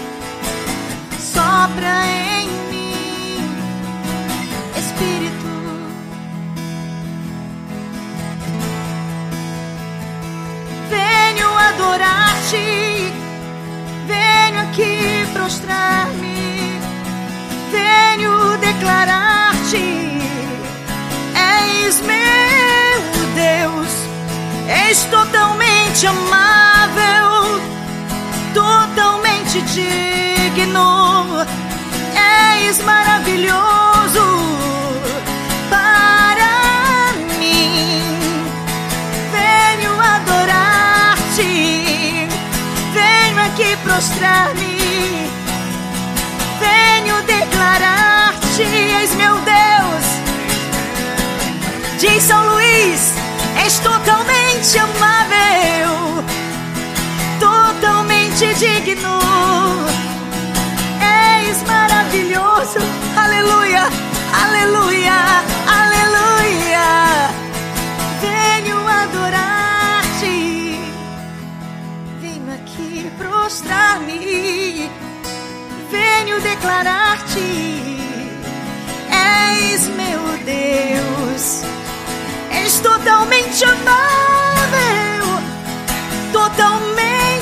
sopra 1.19 2.07
em 2.07 2.47
mim, 2.71 3.51
Espírito. 4.79 5.51
Venho 10.88 11.49
adorar-te, 11.59 13.12
venho 14.07 14.61
aqui 14.69 15.27
prostrar-me, 15.33 16.79
venho 17.73 18.57
declarar-te, 18.59 20.21
és 21.35 22.01
meu 22.03 22.45
és 24.66 25.05
totalmente 25.05 26.07
amável, 26.07 27.61
totalmente 28.52 29.61
digno, 29.74 31.46
és 32.66 32.83
maravilhoso 32.83 34.26
para 35.70 37.12
mim. 37.38 38.18
Venho 39.33 39.92
adorar-te, 40.00 41.48
venho 42.92 43.40
aqui 43.46 43.76
prostrar-me, 43.85 45.31
venho 46.59 47.22
declarar-te, 47.22 48.64
és 49.02 49.14
meu 49.14 49.37
Deus. 49.37 50.05
Diz 52.00 52.22
São 52.24 52.42
Luís, 52.48 53.12
és 53.64 53.79
totalmente 53.79 54.45
amável, 54.74 56.24
totalmente 57.38 58.52
digno, 58.55 59.18
és 60.98 61.62
maravilhoso, 61.66 62.81
aleluia, 63.16 63.88
aleluia. 64.44 65.44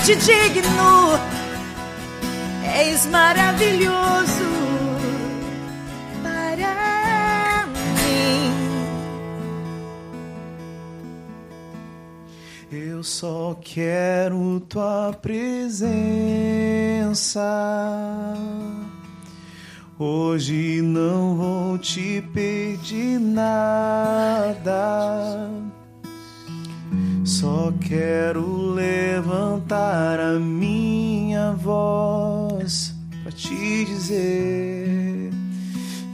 Totalmente 0.04 0.16
digno, 0.16 1.18
és 2.62 3.06
maravilhoso 3.06 4.44
para 6.22 7.66
mim. 7.66 8.52
Eu 12.70 13.02
só 13.02 13.56
quero 13.62 14.60
tua 14.68 15.14
presença. 15.22 15.94
Hoje 19.98 20.82
não 20.82 21.36
vou 21.36 21.78
te 21.78 22.20
pedir 22.34 23.18
nada. 23.20 24.74
Só 27.24 27.72
quero 27.80 28.74
levantar 28.74 30.20
a 30.20 30.38
minha 30.38 31.52
voz 31.52 32.94
para 33.22 33.32
te 33.32 33.86
dizer 33.86 35.30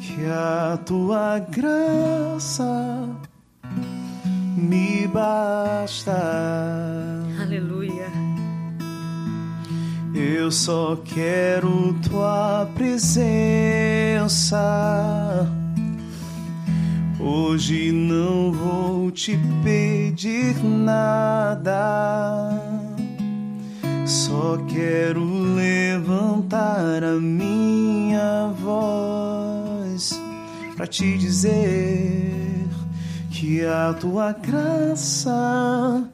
que 0.01 0.25
a 0.27 0.79
tua 0.87 1.41
graça 1.41 3.09
me 4.57 5.09
basta. 5.09 6.17
Aleluia. 7.43 8.07
Eu 10.15 10.53
só 10.53 10.95
quero 11.05 11.93
tua 12.09 12.69
presença. 12.77 13.41
Hoje 17.23 17.93
não 17.93 18.51
vou 18.51 19.11
te 19.11 19.39
pedir 19.63 20.57
nada. 20.65 22.49
Só 24.07 24.57
quero 24.67 25.23
levantar 25.55 27.05
a 27.05 27.21
minha 27.21 28.55
voz 28.63 30.19
para 30.75 30.87
te 30.87 31.19
dizer 31.19 32.67
que 33.31 33.67
a 33.67 33.93
tua 33.93 34.33
graça 34.33 36.11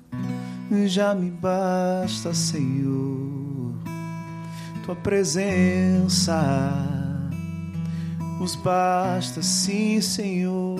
já 0.86 1.14
me 1.14 1.30
basta, 1.30 2.34
Senhor. 2.34 3.76
Tua 4.84 4.96
presença 4.96 6.95
nos 8.38 8.54
basta, 8.54 9.42
sim, 9.42 10.00
Senhor. 10.00 10.78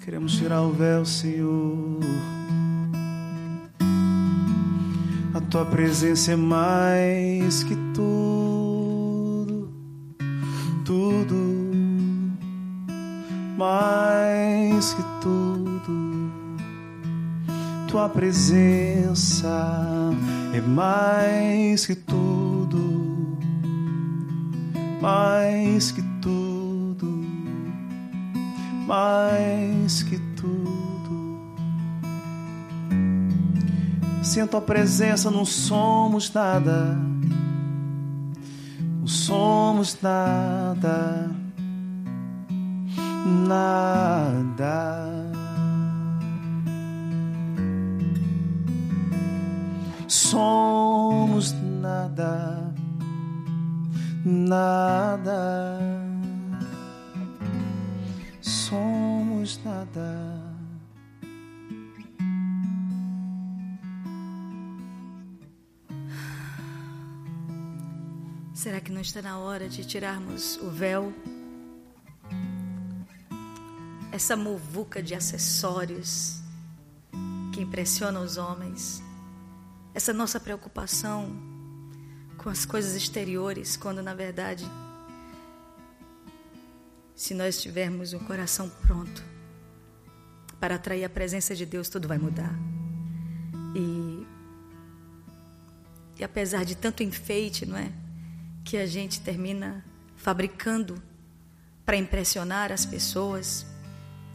Queremos 0.00 0.36
tirar 0.36 0.62
o 0.62 0.72
véu, 0.72 1.04
Senhor. 1.04 2.00
A 5.34 5.40
tua 5.40 5.64
presença 5.64 6.32
é 6.32 6.36
mais 6.36 7.64
que 7.64 7.74
tudo, 7.92 9.68
tudo, 10.84 11.34
mais 13.58 14.94
que 14.94 15.02
tudo. 15.20 16.32
Tua 17.88 18.08
presença 18.08 19.50
é 20.52 20.60
mais 20.60 21.86
que 21.86 21.96
tudo, 21.96 22.33
mais 25.04 25.92
que 25.92 26.00
tudo, 26.22 27.06
mais 28.86 30.02
que 30.02 30.18
tudo. 30.34 31.42
Sem 34.22 34.42
a 34.42 34.46
presença 34.46 35.30
não 35.30 35.44
somos 35.44 36.32
nada. 36.32 36.96
Não 38.98 39.06
somos 39.06 39.98
nada. 40.00 41.30
Nada. 43.46 45.04
Somos 50.08 51.52
nada. 51.52 52.63
Nada. 54.24 55.78
Somos 58.40 59.60
nada. 59.62 60.40
Será 68.54 68.80
que 68.80 68.90
não 68.90 69.02
está 69.02 69.20
na 69.20 69.38
hora 69.38 69.68
de 69.68 69.84
tirarmos 69.84 70.56
o 70.56 70.70
véu? 70.70 71.12
Essa 74.10 74.34
muvuca 74.34 75.02
de 75.02 75.14
acessórios 75.14 76.40
que 77.52 77.60
impressiona 77.60 78.20
os 78.20 78.38
homens. 78.38 79.02
Essa 79.92 80.14
nossa 80.14 80.40
preocupação 80.40 81.53
com 82.44 82.50
as 82.50 82.66
coisas 82.66 82.94
exteriores, 82.94 83.74
quando 83.74 84.02
na 84.02 84.12
verdade, 84.12 84.70
se 87.16 87.32
nós 87.32 87.62
tivermos 87.62 88.12
um 88.12 88.18
coração 88.18 88.68
pronto 88.86 89.24
para 90.60 90.74
atrair 90.74 91.04
a 91.04 91.08
presença 91.08 91.54
de 91.54 91.64
Deus, 91.64 91.88
tudo 91.88 92.06
vai 92.06 92.18
mudar. 92.18 92.54
E, 93.74 94.26
e 96.18 96.22
apesar 96.22 96.66
de 96.66 96.76
tanto 96.76 97.02
enfeite, 97.02 97.64
não 97.64 97.78
é? 97.78 97.90
que 98.62 98.76
a 98.76 98.84
gente 98.84 99.22
termina 99.22 99.82
fabricando 100.14 101.02
para 101.82 101.96
impressionar 101.96 102.70
as 102.70 102.84
pessoas, 102.84 103.64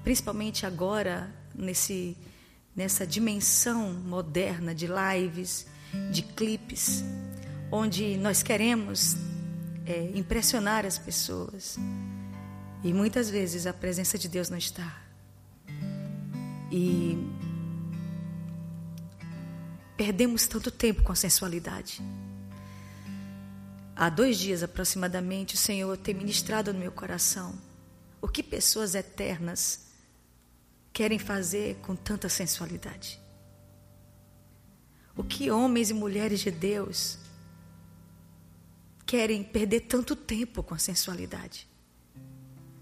principalmente 0.04 0.66
agora 0.66 1.32
nesse 1.54 2.18
nessa 2.76 3.06
dimensão 3.06 3.94
moderna 3.94 4.74
de 4.74 4.88
lives, 4.88 5.68
de 6.12 6.22
clipes, 6.22 7.04
onde 7.72 8.18
nós 8.18 8.42
queremos 8.42 9.16
é, 9.86 10.12
impressionar 10.16 10.86
as 10.86 10.98
pessoas 10.98 11.78
e 12.84 12.94
muitas 12.94 13.30
vezes 13.30 13.66
a 13.66 13.74
presença 13.74 14.18
de 14.18 14.28
Deus 14.28 14.50
não 14.50 14.58
está. 14.58 15.02
E 16.72 17.18
perdemos 19.98 20.48
tanto 20.48 20.72
tempo 20.72 21.04
com 21.04 21.12
a 21.12 21.16
sensualidade. 21.16 22.02
Há 23.96 24.10
dois 24.10 24.38
dias 24.38 24.64
aproximadamente, 24.64 25.56
o 25.56 25.58
Senhor 25.58 25.98
tem 25.98 26.14
ministrado 26.14 26.72
no 26.72 26.80
meu 26.80 26.92
coração 26.92 27.54
o 28.22 28.28
que 28.28 28.42
pessoas 28.42 28.96
eternas 28.96 29.88
querem 30.94 31.20
fazer 31.20 31.76
com 31.82 31.96
tanta 31.96 32.30
sensualidade. 32.30 33.20
O 35.16 35.24
que 35.24 35.52
homens 35.52 35.90
e 35.90 35.94
mulheres 35.94 36.40
de 36.40 36.52
Deus 36.52 37.18
querem 39.10 39.42
perder 39.42 39.80
tanto 39.80 40.16
tempo 40.16 40.62
com 40.62 40.76
a 40.76 40.78
sensualidade. 40.78 41.68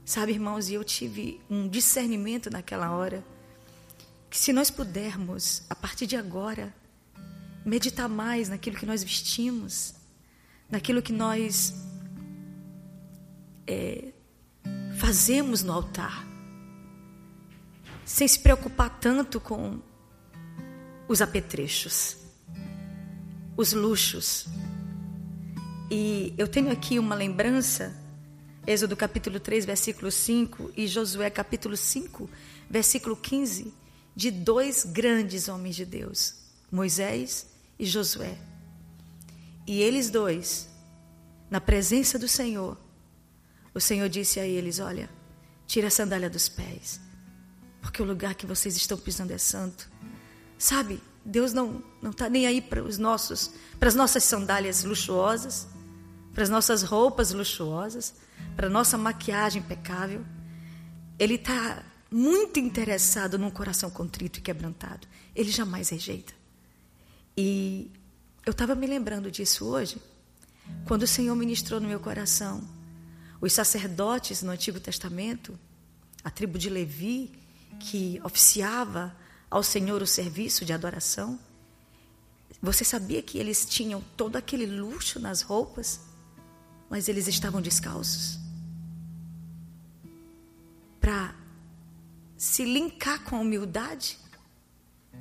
Sabe, 0.03 0.33
irmãos, 0.33 0.67
e 0.67 0.73
eu 0.73 0.83
tive 0.83 1.39
um 1.49 1.69
discernimento 1.69 2.49
naquela 2.49 2.91
hora 2.91 3.23
que 4.29 4.37
se 4.37 4.51
nós 4.51 4.69
pudermos, 4.69 5.63
a 5.69 5.75
partir 5.75 6.05
de 6.05 6.17
agora, 6.17 6.75
meditar 7.65 8.09
mais 8.09 8.49
naquilo 8.49 8.75
que 8.75 8.85
nós 8.85 9.01
vestimos, 9.03 9.93
naquilo 10.69 11.01
que 11.01 11.13
nós 11.13 11.73
é, 13.65 14.11
fazemos 14.97 15.63
no 15.63 15.71
altar, 15.71 16.27
sem 18.03 18.27
se 18.27 18.39
preocupar 18.39 18.99
tanto 18.99 19.39
com 19.39 19.79
os 21.07 21.21
apetrechos, 21.21 22.17
os 23.55 23.71
luxos. 23.71 24.45
E 25.89 26.33
eu 26.37 26.49
tenho 26.49 26.69
aqui 26.69 26.99
uma 26.99 27.15
lembrança, 27.15 27.95
Êxodo 28.65 28.93
capítulo 28.97 29.39
3, 29.39 29.63
versículo 29.63 30.11
5 30.11 30.73
e 30.75 30.85
Josué 30.85 31.29
capítulo 31.29 31.77
5, 31.77 32.29
versículo 32.69 33.15
15, 33.15 33.73
de 34.13 34.29
dois 34.29 34.83
grandes 34.83 35.47
homens 35.47 35.77
de 35.77 35.85
Deus, 35.85 36.35
Moisés 36.69 37.47
e 37.79 37.85
Josué. 37.85 38.37
E 39.65 39.81
eles 39.81 40.09
dois, 40.09 40.67
na 41.49 41.61
presença 41.61 42.19
do 42.19 42.27
Senhor, 42.27 42.77
o 43.73 43.79
Senhor 43.79 44.09
disse 44.09 44.41
a 44.41 44.45
eles: 44.45 44.79
Olha, 44.79 45.09
tira 45.65 45.87
a 45.87 45.91
sandália 45.91 46.29
dos 46.29 46.49
pés, 46.49 46.99
porque 47.81 48.01
o 48.01 48.05
lugar 48.05 48.35
que 48.35 48.45
vocês 48.45 48.75
estão 48.75 48.97
pisando 48.97 49.31
é 49.31 49.37
santo. 49.37 49.89
Sabe, 50.57 51.01
Deus 51.23 51.53
não 51.53 51.81
não 52.01 52.11
está 52.11 52.29
nem 52.29 52.45
aí 52.45 52.61
para 52.61 52.83
os 52.83 52.97
nossos, 52.97 53.51
para 53.79 53.87
as 53.87 53.95
nossas 53.95 54.25
sandálias 54.25 54.83
luxuosas, 54.83 55.67
para 56.37 56.43
as 56.43 56.51
nossas 56.51 56.83
roupas 56.83 57.31
luxuosas, 57.31 58.13
para 58.55 58.67
a 58.67 58.69
nossa 58.69 58.95
maquiagem 58.95 59.59
impecável. 59.59 60.23
Ele 61.17 61.33
está 61.33 61.83
muito 62.11 62.59
interessado 62.59 63.39
num 63.39 63.49
coração 63.49 63.89
contrito 63.89 64.37
e 64.37 64.41
quebrantado. 64.43 65.07
Ele 65.35 65.49
jamais 65.49 65.89
rejeita. 65.89 66.35
E 67.35 67.89
eu 68.45 68.51
estava 68.51 68.75
me 68.75 68.85
lembrando 68.85 69.31
disso 69.31 69.65
hoje, 69.65 69.99
quando 70.85 71.01
o 71.01 71.07
Senhor 71.07 71.35
ministrou 71.35 71.81
no 71.81 71.87
meu 71.87 71.99
coração. 71.99 72.63
Os 73.41 73.51
sacerdotes 73.51 74.43
no 74.43 74.51
Antigo 74.51 74.79
Testamento, 74.79 75.57
a 76.23 76.29
tribo 76.29 76.59
de 76.59 76.69
Levi, 76.69 77.31
que 77.79 78.21
oficiava 78.23 79.11
ao 79.49 79.63
Senhor 79.63 80.03
o 80.03 80.07
serviço 80.07 80.63
de 80.63 80.71
adoração, 80.71 81.39
você 82.61 82.83
sabia 82.83 83.23
que 83.23 83.39
eles 83.39 83.65
tinham 83.65 84.03
todo 84.15 84.35
aquele 84.35 84.67
luxo 84.67 85.19
nas 85.19 85.41
roupas, 85.41 86.05
mas 86.89 87.07
eles 87.07 87.27
estavam 87.27 87.61
descalços? 87.61 88.39
Para 90.99 91.35
se 92.37 92.63
linkar 92.63 93.23
com 93.23 93.37
a 93.37 93.39
humildade 93.39 94.17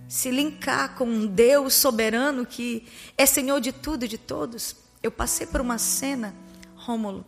se 0.09 0.31
linkar 0.31 0.95
com 0.95 1.05
um 1.05 1.27
Deus 1.27 1.75
soberano 1.75 2.47
que 2.47 2.87
é 3.17 3.27
Senhor 3.27 3.61
de 3.61 3.73
tudo 3.73 4.05
e 4.05 4.09
de 4.09 4.19
todos. 4.19 4.77
Eu 5.03 5.11
passei 5.11 5.47
por 5.47 5.61
uma 5.61 5.79
cena, 5.79 6.35
Rômulo, 6.77 7.25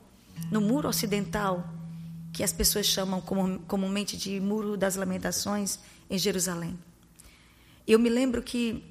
no 0.51 0.61
muro 0.61 0.89
ocidental, 0.89 1.68
que 2.32 2.45
as 2.45 2.53
pessoas 2.53 2.86
chamam 2.86 3.20
comumente 3.66 4.16
de 4.16 4.39
Muro 4.39 4.76
das 4.76 4.95
Lamentações, 4.95 5.78
em 6.09 6.16
Jerusalém. 6.16 6.78
Eu 7.86 7.99
me 7.99 8.09
lembro 8.09 8.43
que 8.43 8.84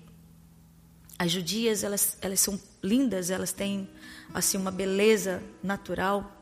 as 1.17 1.31
judias, 1.31 1.83
elas, 1.83 2.17
elas 2.21 2.39
são 2.39 2.59
lindas, 2.83 3.29
elas 3.29 3.51
têm 3.51 3.89
assim 4.33 4.57
uma 4.57 4.71
beleza 4.71 5.43
natural. 5.61 6.33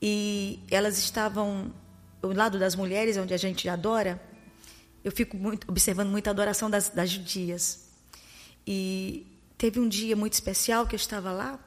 E 0.00 0.60
elas 0.70 0.98
estavam, 0.98 1.72
do 2.20 2.32
lado 2.32 2.58
das 2.58 2.74
mulheres, 2.74 3.16
onde 3.16 3.32
a 3.32 3.36
gente 3.36 3.68
adora, 3.68 4.20
eu 5.02 5.12
fico 5.12 5.36
muito, 5.36 5.70
observando 5.70 6.10
muito 6.10 6.28
a 6.28 6.30
adoração 6.30 6.68
das, 6.68 6.90
das 6.90 7.10
judias. 7.10 7.88
E 8.66 9.26
teve 9.56 9.78
um 9.78 9.88
dia 9.88 10.16
muito 10.16 10.32
especial 10.32 10.86
que 10.86 10.94
eu 10.94 10.98
estava 10.98 11.30
lá 11.30 11.58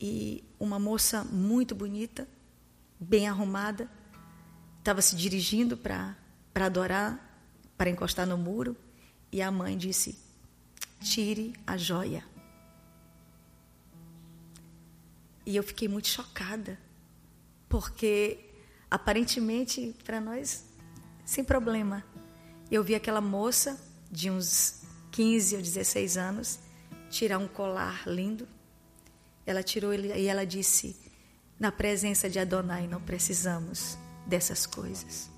e 0.00 0.44
uma 0.60 0.78
moça 0.78 1.24
muito 1.24 1.74
bonita, 1.74 2.28
bem 3.00 3.26
arrumada, 3.28 3.88
estava 4.78 5.00
se 5.00 5.16
dirigindo 5.16 5.76
para 5.76 6.16
adorar, 6.54 7.42
para 7.76 7.90
encostar 7.90 8.26
no 8.26 8.36
muro, 8.36 8.76
e 9.32 9.42
a 9.42 9.50
mãe 9.50 9.76
disse: 9.76 10.18
Tire 11.00 11.54
a 11.66 11.76
joia. 11.76 12.35
E 15.46 15.54
eu 15.54 15.62
fiquei 15.62 15.86
muito 15.86 16.08
chocada, 16.08 16.76
porque 17.68 18.40
aparentemente 18.90 19.94
para 20.04 20.20
nós, 20.20 20.64
sem 21.24 21.44
problema, 21.44 22.04
eu 22.68 22.82
vi 22.82 22.96
aquela 22.96 23.20
moça 23.20 23.80
de 24.10 24.28
uns 24.28 24.82
15 25.12 25.56
ou 25.56 25.62
16 25.62 26.16
anos 26.16 26.58
tirar 27.08 27.38
um 27.38 27.46
colar 27.46 28.02
lindo. 28.06 28.48
Ela 29.46 29.62
tirou 29.62 29.92
ele 29.92 30.12
e 30.12 30.26
ela 30.26 30.44
disse: 30.44 30.96
Na 31.60 31.70
presença 31.70 32.28
de 32.28 32.40
Adonai 32.40 32.88
não 32.88 33.00
precisamos 33.00 33.96
dessas 34.26 34.66
coisas. 34.66 35.30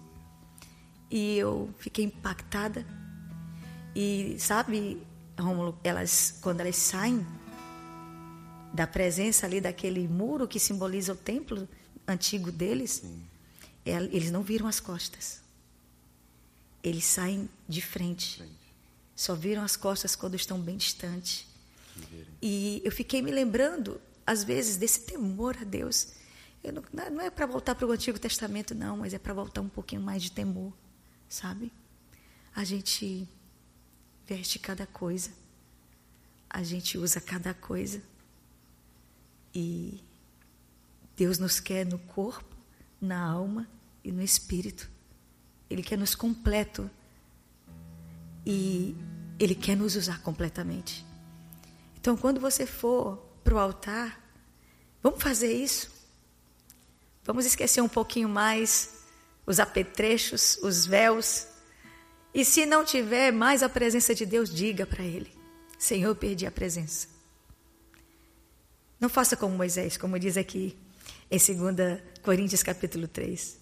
E 1.11 1.37
eu 1.37 1.73
fiquei 1.79 2.07
impactada. 2.07 2.87
E 3.95 4.37
sabe, 4.39 5.03
Rômulo, 5.39 5.79
elas 5.85 6.39
quando 6.41 6.61
elas 6.61 6.77
saem 6.77 7.27
da 8.73 8.87
presença 8.87 9.47
ali 9.47 9.61
daquele 9.61 10.07
muro 10.07 10.47
que 10.47 10.59
simboliza 10.61 11.13
o 11.13 11.17
templo 11.17 11.69
antigo 12.07 12.51
deles, 12.51 13.03
Sim. 13.03 13.23
eles 13.85 14.31
não 14.31 14.43
viram 14.43 14.67
as 14.67 14.81
costas 14.81 15.41
eles 16.83 17.05
saem 17.05 17.49
de 17.69 17.81
frente, 17.81 18.43
Só 19.15 19.35
viram 19.35 19.63
as 19.63 19.77
costas 19.77 20.15
quando 20.15 20.37
estão 20.37 20.61
bem 20.61 20.77
distantes. 20.77 21.45
E 22.41 22.81
eu 22.85 22.93
fiquei 22.93 23.21
me 23.21 23.33
lembrando, 23.33 24.01
às 24.25 24.45
vezes, 24.45 24.77
desse 24.77 25.01
temor 25.01 25.57
a 25.61 25.65
Deus. 25.65 26.13
Não, 26.63 27.11
não, 27.11 27.21
é 27.21 27.29
para 27.31 27.47
voltar 27.47 27.75
para 27.75 27.87
o 27.87 27.91
Antigo 27.91 28.19
Testamento, 28.19 28.77
não, 28.77 28.99
mas 28.99 29.13
é 29.13 29.19
para 29.19 29.35
voltar 29.35 29.61
um 29.61 29.69
pouquinho 29.69 30.03
mais 30.03 30.23
de 30.23 30.31
temor, 30.31 30.73
sabe? 31.29 31.73
A 32.55 32.63
gente 32.63 33.29
veste 34.25 34.59
cada 34.61 34.87
coisa, 34.87 35.31
a 36.49 36.63
gente 36.63 36.97
usa 36.97 37.21
cada 37.21 37.53
coisa. 37.55 38.01
E 39.61 40.05
Deus 41.17 41.37
nos 41.37 41.59
quer 41.59 41.85
no 41.85 41.99
corpo, 41.99 42.57
na 43.01 43.21
alma 43.21 43.69
e 44.05 44.13
no 44.13 44.23
espírito. 44.23 44.89
Ele 45.69 45.83
quer 45.83 45.99
nos 45.99 46.15
completo. 46.15 46.89
E 48.47 48.95
Ele 49.37 49.57
quer 49.57 49.77
nos 49.77 49.97
usar 49.97 50.23
completamente. 50.23 51.05
Então, 52.01 52.17
quando 52.17 52.41
você 52.41 52.67
for 52.67 53.17
para 53.43 53.53
o 53.53 53.59
altar, 53.59 54.23
vamos 55.03 55.21
fazer 55.21 55.53
isso. 55.53 55.91
Vamos 57.25 57.45
esquecer 57.45 57.81
um 57.81 57.89
pouquinho 57.89 58.29
mais 58.29 58.95
os 59.45 59.59
apetrechos, 59.59 60.57
os 60.63 60.87
véus. 60.87 61.49
E 62.33 62.45
se 62.45 62.65
não 62.65 62.85
tiver 62.85 63.33
mais 63.33 63.65
a 63.65 63.69
presença 63.69 64.15
de 64.15 64.25
Deus, 64.25 64.55
diga 64.55 64.87
para 64.87 65.03
Ele: 65.03 65.37
Senhor, 65.77 66.11
eu 66.11 66.15
perdi 66.15 66.47
a 66.47 66.51
presença. 66.53 67.18
Não 69.01 69.09
faça 69.09 69.37
como 69.37 69.57
Moisés, 69.57 69.97
como 69.97 70.19
diz 70.19 70.37
aqui 70.37 70.77
em 71.31 71.39
2 71.39 72.01
Coríntios 72.23 72.63
capítulo 72.63 73.07
3. 73.07 73.59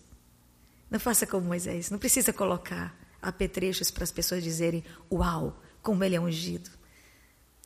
Não 0.91 1.01
faça 1.01 1.27
como 1.27 1.47
Moisés. 1.47 1.91
Não 1.91 1.99
precisa 1.99 2.33
colocar 2.33 2.97
apetrechos 3.21 3.91
para 3.91 4.05
as 4.05 4.13
pessoas 4.13 4.43
dizerem: 4.43 4.85
Uau, 5.11 5.61
como 5.83 6.03
ele 6.05 6.15
é 6.17 6.21
ungido. 6.21 6.71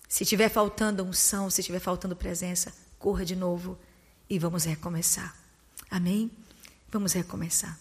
Se 0.09 0.25
tiver 0.25 0.49
faltando 0.49 1.05
unção, 1.05 1.49
se 1.51 1.63
tiver 1.63 1.79
faltando 1.79 2.17
presença, 2.17 2.75
corra 2.99 3.25
de 3.25 3.37
novo 3.37 3.79
e 4.29 4.39
vamos 4.39 4.65
recomeçar. 4.65 5.37
Amém? 5.91 6.31
Vamos 6.91 7.13
recomeçar. 7.13 7.79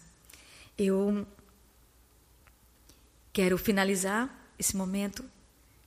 Eu 0.78 1.26
quero 3.32 3.58
finalizar 3.58 4.28
esse 4.58 4.76
momento 4.76 5.24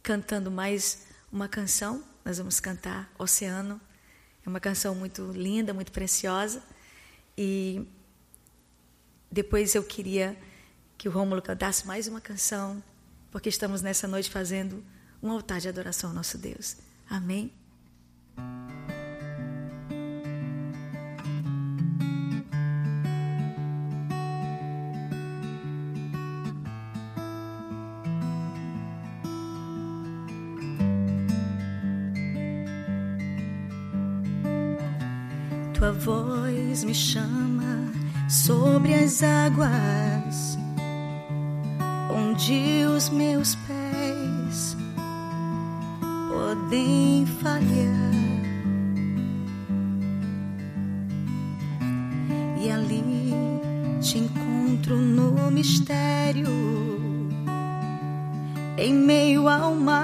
cantando 0.02 0.52
mais 0.52 1.06
uma 1.32 1.48
canção. 1.48 2.04
Nós 2.26 2.38
vamos 2.38 2.60
cantar 2.60 3.12
Oceano. 3.18 3.80
É 4.46 4.50
uma 4.50 4.60
canção 4.60 4.94
muito 4.94 5.32
linda, 5.32 5.74
muito 5.74 5.92
preciosa. 5.92 6.62
E 7.38 7.86
depois 9.32 9.74
eu 9.76 9.84
queria 9.84 10.38
que 10.98 11.08
o 11.08 11.12
Rômulo 11.12 11.42
cantasse 11.42 11.88
mais 11.88 12.08
uma 12.08 12.22
canção, 12.22 12.84
porque 13.32 13.50
estamos 13.50 13.82
nessa 13.82 14.08
noite 14.08 14.30
fazendo 14.30 14.84
um 15.22 15.32
altar 15.32 15.60
de 15.60 15.68
adoração 15.68 16.10
ao 16.10 16.16
nosso 16.16 16.38
Deus. 16.38 16.78
Amém? 17.10 17.52
Tua 35.84 35.92
voz 35.92 36.86
me 36.86 36.94
chama 36.94 37.92
sobre 38.30 38.94
as 38.94 39.22
águas, 39.22 40.58
onde 42.10 42.86
os 42.86 43.10
meus 43.10 43.56
pés 43.56 44.78
podem 46.30 47.26
falhar. 47.42 48.14
E 52.62 52.72
ali 52.72 53.34
te 54.00 54.20
encontro 54.20 54.96
no 54.96 55.52
mistério, 55.52 56.48
em 58.78 58.94
meio 58.94 59.50
ao 59.50 59.76
mar. 59.76 60.03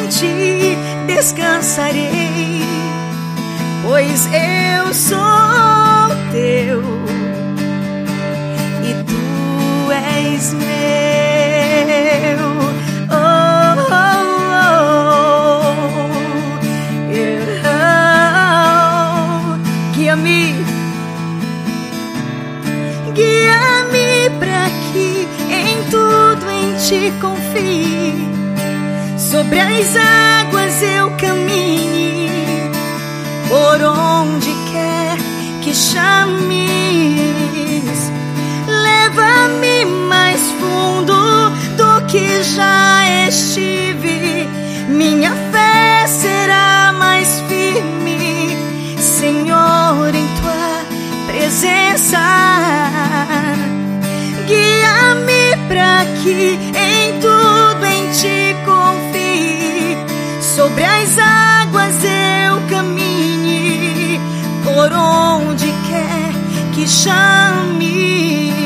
Em 0.00 0.08
ti 0.08 0.76
descansarei. 1.06 2.62
Pois 3.82 4.26
eu 4.26 4.94
sou 4.94 5.18
teu 6.32 6.82
e 8.82 8.94
tu 9.04 9.92
és 9.92 10.54
meu. 10.54 10.70
Oh, 13.10 13.40
Guia-me, 19.94 20.54
guia-me 23.14 24.30
para 24.38 24.70
que 24.92 25.28
em 25.50 25.84
tudo 25.90 26.50
em 26.50 26.74
ti 26.76 27.12
confie. 27.20 28.29
Sobre 29.30 29.60
as 29.60 29.94
águas 29.94 30.82
eu 30.82 31.08
caminhe, 31.12 32.28
por 33.46 33.80
onde 33.80 34.52
quer 34.72 35.16
que 35.62 35.72
chames. 35.72 36.50
Leva-me 38.66 39.84
mais 40.08 40.40
fundo 40.58 41.14
do 41.76 42.06
que 42.08 42.42
já 42.42 43.04
estive. 43.28 44.48
Minha 44.88 45.32
fé 45.52 46.08
será 46.08 46.92
mais 46.98 47.40
firme, 47.46 48.56
Senhor, 48.98 50.12
em 50.12 50.26
tua 50.40 50.84
presença. 51.28 52.18
Guia-me 54.48 55.56
para 55.68 56.04
que 56.20 56.69
sobre 60.60 60.84
as 60.84 61.18
águas 61.18 62.04
eu 62.04 62.60
caminhe, 62.68 64.20
por 64.62 64.92
onde 64.92 65.72
quer 65.88 66.34
que 66.74 66.86
chames, 66.86 68.59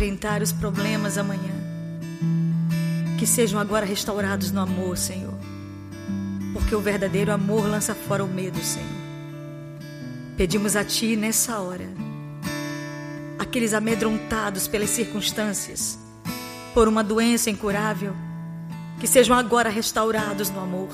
enfrentar 0.00 0.40
os 0.40 0.50
problemas 0.50 1.18
amanhã, 1.18 1.52
que 3.18 3.26
sejam 3.26 3.60
agora 3.60 3.84
restaurados 3.84 4.50
no 4.50 4.62
amor, 4.62 4.96
Senhor, 4.96 5.34
porque 6.54 6.74
o 6.74 6.80
verdadeiro 6.80 7.30
amor 7.30 7.68
lança 7.68 7.94
fora 7.94 8.24
o 8.24 8.26
medo, 8.26 8.58
Senhor. 8.64 8.88
Pedimos 10.38 10.74
a 10.74 10.82
Ti 10.82 11.16
nessa 11.16 11.58
hora, 11.60 11.86
aqueles 13.38 13.74
amedrontados 13.74 14.66
pelas 14.66 14.88
circunstâncias, 14.88 15.98
por 16.72 16.88
uma 16.88 17.04
doença 17.04 17.50
incurável, 17.50 18.16
que 19.00 19.06
sejam 19.06 19.36
agora 19.36 19.68
restaurados 19.68 20.48
no 20.48 20.60
amor, 20.60 20.88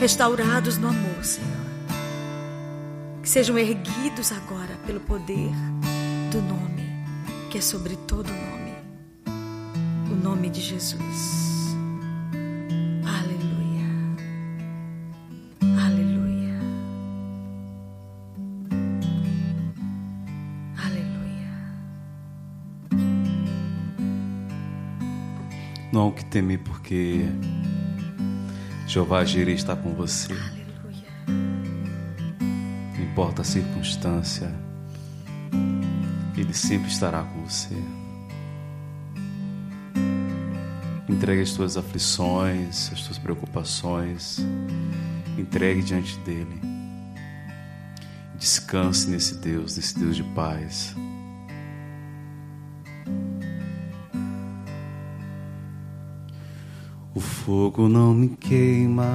restaurados 0.00 0.78
no 0.78 0.88
amor, 0.88 1.22
Senhor. 1.22 1.50
Que 3.22 3.28
sejam 3.28 3.58
erguidos 3.58 4.32
agora 4.32 4.74
pelo 4.86 5.00
poder 5.00 5.50
do 6.30 6.40
nome 6.40 6.73
que 7.54 7.58
é 7.58 7.60
sobre 7.60 7.94
todo 7.94 8.26
nome, 8.26 8.74
o 10.10 10.16
nome 10.16 10.50
de 10.50 10.60
Jesus. 10.60 11.76
Aleluia, 13.06 13.86
aleluia, 15.62 16.58
aleluia. 20.76 21.52
Não 25.92 26.00
há 26.00 26.06
o 26.06 26.12
que 26.12 26.24
temer, 26.24 26.58
porque 26.58 27.20
Jeová 28.88 29.24
Jireh 29.24 29.54
está 29.54 29.76
com 29.76 29.94
você. 29.94 30.32
Aleluia. 30.32 31.06
Não 32.96 33.04
importa 33.04 33.42
a 33.42 33.44
circunstância, 33.44 34.52
Ele 36.54 36.60
sempre 36.60 36.88
estará 36.88 37.24
com 37.24 37.42
você. 37.42 37.74
Entregue 41.08 41.42
as 41.42 41.50
tuas 41.50 41.76
aflições, 41.76 42.92
as 42.92 43.02
tuas 43.02 43.18
preocupações, 43.18 44.38
entregue 45.36 45.82
diante 45.82 46.16
dele. 46.20 46.60
Descanse 48.38 49.10
nesse 49.10 49.34
Deus, 49.38 49.76
nesse 49.76 49.98
Deus 49.98 50.14
de 50.14 50.22
paz. 50.22 50.94
O 57.12 57.18
fogo 57.18 57.88
não 57.88 58.14
me 58.14 58.28
queima, 58.28 59.10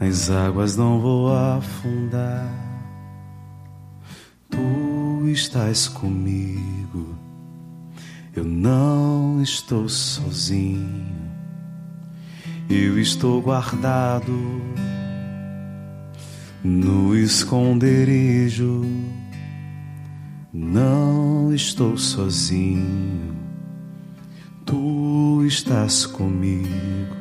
nas 0.00 0.30
águas 0.30 0.74
não 0.74 0.98
vou 1.00 1.34
afundar. 1.36 2.48
Tu 4.48 4.91
estás 5.32 5.88
comigo, 5.88 7.16
eu 8.36 8.44
não 8.44 9.42
estou 9.42 9.88
sozinho, 9.88 11.06
eu 12.68 12.98
estou 12.98 13.40
guardado 13.42 14.62
no 16.62 17.16
esconderijo, 17.16 18.84
não 20.52 21.52
estou 21.52 21.96
sozinho. 21.96 23.32
Tu 24.64 25.44
estás 25.44 26.06
comigo. 26.06 27.16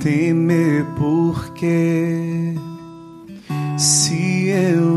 Temer 0.00 0.84
porque 0.96 2.54
se 3.78 4.48
eu 4.48 4.93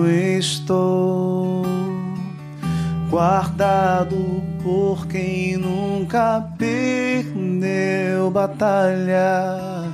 guardado 3.10 4.44
por 4.64 5.08
quem 5.08 5.58
nunca 5.58 6.42
perdeu 6.58 8.30
batalha, 8.32 9.92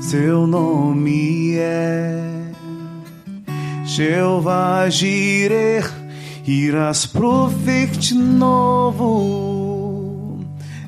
seu 0.00 0.46
nome 0.46 1.56
é 1.56 2.52
Jeová 3.84 4.88
Jireh 4.88 5.98
irás 6.48 7.04
prover 7.04 7.88
de 7.90 8.14
novo. 8.14 9.58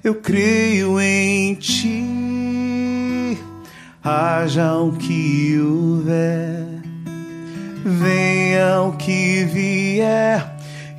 Eu 0.03 0.15
creio 0.15 0.99
em 0.99 1.55
ti, 1.57 3.39
haja 4.03 4.75
o 4.77 4.93
que 4.93 5.61
houver, 5.61 6.65
venha 7.85 8.81
o 8.81 8.93
que 8.97 9.45
vier, 9.45 10.50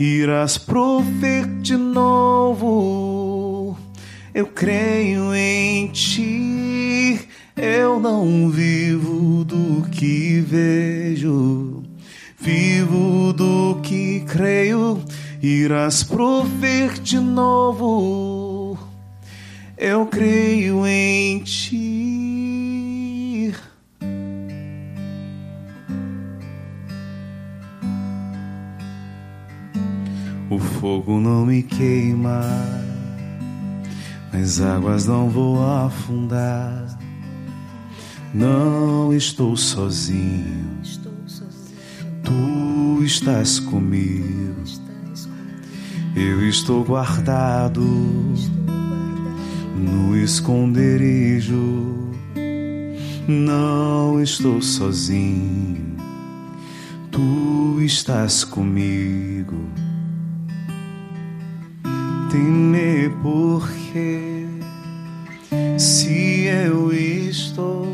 irás 0.01 0.57
prover 0.57 1.45
de 1.61 1.77
novo. 1.77 3.77
Eu 4.33 4.47
creio 4.47 5.33
em 5.35 5.87
ti, 5.87 7.27
eu 7.55 7.99
não 7.99 8.49
vivo 8.49 9.43
do 9.43 9.87
que 9.89 10.41
vejo 10.41 11.83
Vivo 12.43 13.31
do 13.33 13.79
que 13.83 14.21
creio, 14.21 14.99
irás 15.43 16.01
prover 16.01 16.99
de 16.99 17.19
novo. 17.19 18.75
Eu 19.77 20.07
creio 20.07 20.83
em 20.87 21.37
ti. 21.43 21.80
Fogo 30.81 31.19
não 31.19 31.45
me 31.45 31.61
queima, 31.61 32.41
as 34.33 34.59
águas 34.59 35.05
não 35.05 35.29
vou 35.29 35.63
afundar. 35.63 36.97
Não 38.33 39.13
estou 39.13 39.55
sozinho 39.55 40.81
Tu 42.23 43.03
estás 43.03 43.59
comigo, 43.59 44.55
eu 46.15 46.49
estou 46.49 46.83
guardado. 46.83 47.83
no 49.77 50.17
esconderijo. 50.17 51.99
Não 53.27 54.19
estou 54.19 54.59
sozinho, 54.63 55.95
tu 57.11 57.79
estás 57.81 58.43
comigo. 58.43 59.69
Temer 62.31 63.11
porque 63.21 64.47
se 65.77 66.45
eu 66.45 66.93
estou 66.93 67.85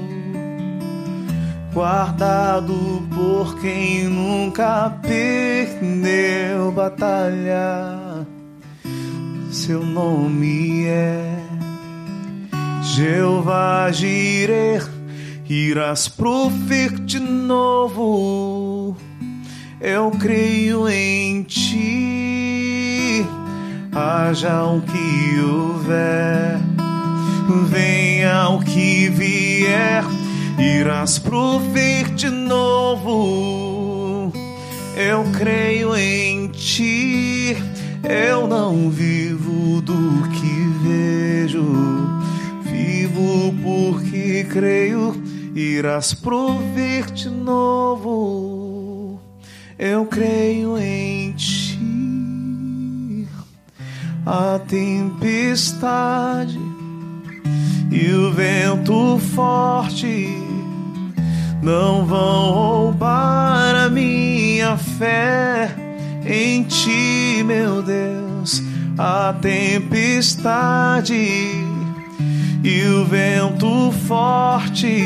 guardado 1.74 3.02
por 3.16 3.60
quem 3.60 4.04
nunca 4.04 4.92
perdeu 5.02 6.72
batalha. 6.72 8.26
Seu 9.52 9.84
nome 9.84 10.86
é 10.86 11.40
Jeová 12.84 13.92
Jireh, 13.92 14.84
irás 15.50 16.08
prover 16.08 16.92
de 17.00 17.20
novo. 17.20 18.96
Eu 19.82 20.12
creio 20.12 20.88
em 20.90 21.44
ti, 21.44 22.67
haja 23.98 24.64
o 24.64 24.80
que 24.82 25.40
houver, 25.42 26.60
venha 27.68 28.50
o 28.50 28.60
que 28.60 29.10
vier, 29.10 30.04
irás 30.60 31.18
prover 31.18 32.14
de 32.14 32.30
novo. 32.30 33.52
Eu 34.96 35.24
creio 35.32 35.96
em 35.96 36.48
ti, 36.50 37.58
eu 38.08 38.46
não 38.48 38.92
vivo 38.92 39.82
do 39.82 40.30
que 40.30 40.70
vejo, 40.84 41.66
vivo 42.62 43.52
porque 43.64 44.44
creio, 44.44 45.16
irás 45.56 46.14
prover 46.14 47.10
de 47.12 47.30
novo. 47.32 49.20
Eu 49.80 50.06
creio 50.06 50.78
em 50.78 51.32
ti. 51.34 51.67
A 54.30 54.60
tempestade 54.60 56.60
e 57.90 58.12
o 58.12 58.30
vento 58.34 59.18
forte 59.34 60.28
não 61.64 62.06
vão 62.06 62.52
roubar 62.52 63.86
a 63.86 63.90
minha 63.90 64.76
fé 64.76 65.74
em 66.26 66.64
ti, 66.64 67.42
meu 67.46 67.82
Deus. 67.82 68.62
A 68.98 69.34
tempestade 69.42 71.16
e 72.66 72.84
o 72.84 73.06
vento 73.06 73.94
forte 74.10 75.06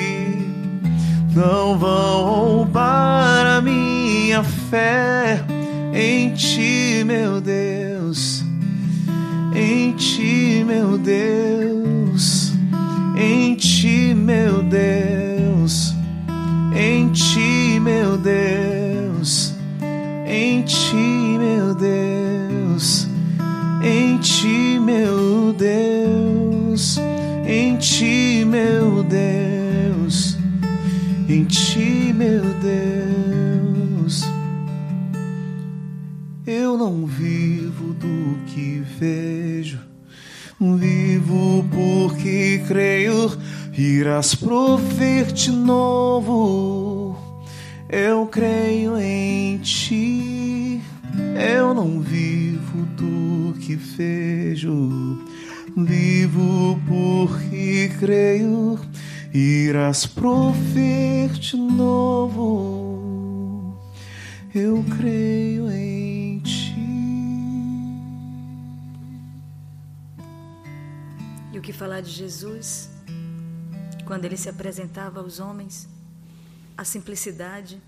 não 1.35 1.77
vão 1.77 2.25
roubar 2.25 3.57
a 3.57 3.61
minha 3.61 4.43
fé 4.43 5.43
em 5.93 6.33
ti, 6.33 7.03
meu 7.05 7.39
Deus. 7.39 7.80
Em 9.53 9.91
ti, 9.93 10.63
meu 10.65 10.97
Deus. 10.97 12.53
Em 13.17 13.55
ti, 13.55 14.13
meu 14.15 14.63
Deus. 14.63 15.93
Em 16.73 17.09
ti, 17.09 17.79
meu 17.81 18.17
Deus. 18.17 19.53
Em 20.25 20.61
ti, 20.61 21.37
meu 21.37 21.75
Deus. 21.75 23.07
Em 23.83 24.17
ti, 24.19 24.79
meu 24.79 25.53
Deus. 25.53 26.97
Em 27.45 27.75
ti, 27.77 28.45
meu 28.45 29.03
Deus. 29.03 30.37
Em 31.27 31.43
ti, 31.43 32.13
meu 32.15 32.41
Deus. 32.61 34.23
Eu 36.45 36.77
não 36.77 37.05
vivo 37.05 37.80
do 38.01 38.37
que 38.47 38.83
vejo, 38.99 39.79
vivo 40.59 41.63
porque 41.71 42.63
creio, 42.67 43.31
irás 43.77 44.33
prover 44.33 45.31
de 45.31 45.51
novo. 45.51 47.15
Eu 47.87 48.25
creio 48.25 48.97
em 48.97 49.59
ti, 49.59 50.81
eu 51.57 51.73
não 51.73 52.01
vivo 52.01 52.85
do 52.97 53.53
que 53.59 53.75
vejo, 53.75 55.23
vivo 55.77 56.79
porque 56.87 57.91
creio, 57.99 58.79
irás 59.33 60.07
prover 60.07 61.29
de 61.29 61.55
novo. 61.55 62.81
Eu 64.53 64.83
creio 64.97 65.71
em 65.71 66.20
E 71.51 71.59
o 71.59 71.61
que 71.61 71.73
falar 71.73 72.01
de 72.01 72.09
Jesus? 72.09 72.89
Quando 74.05 74.25
ele 74.25 74.37
se 74.37 74.49
apresentava 74.49 75.19
aos 75.19 75.39
homens, 75.39 75.87
a 76.77 76.83
simplicidade, 76.83 77.81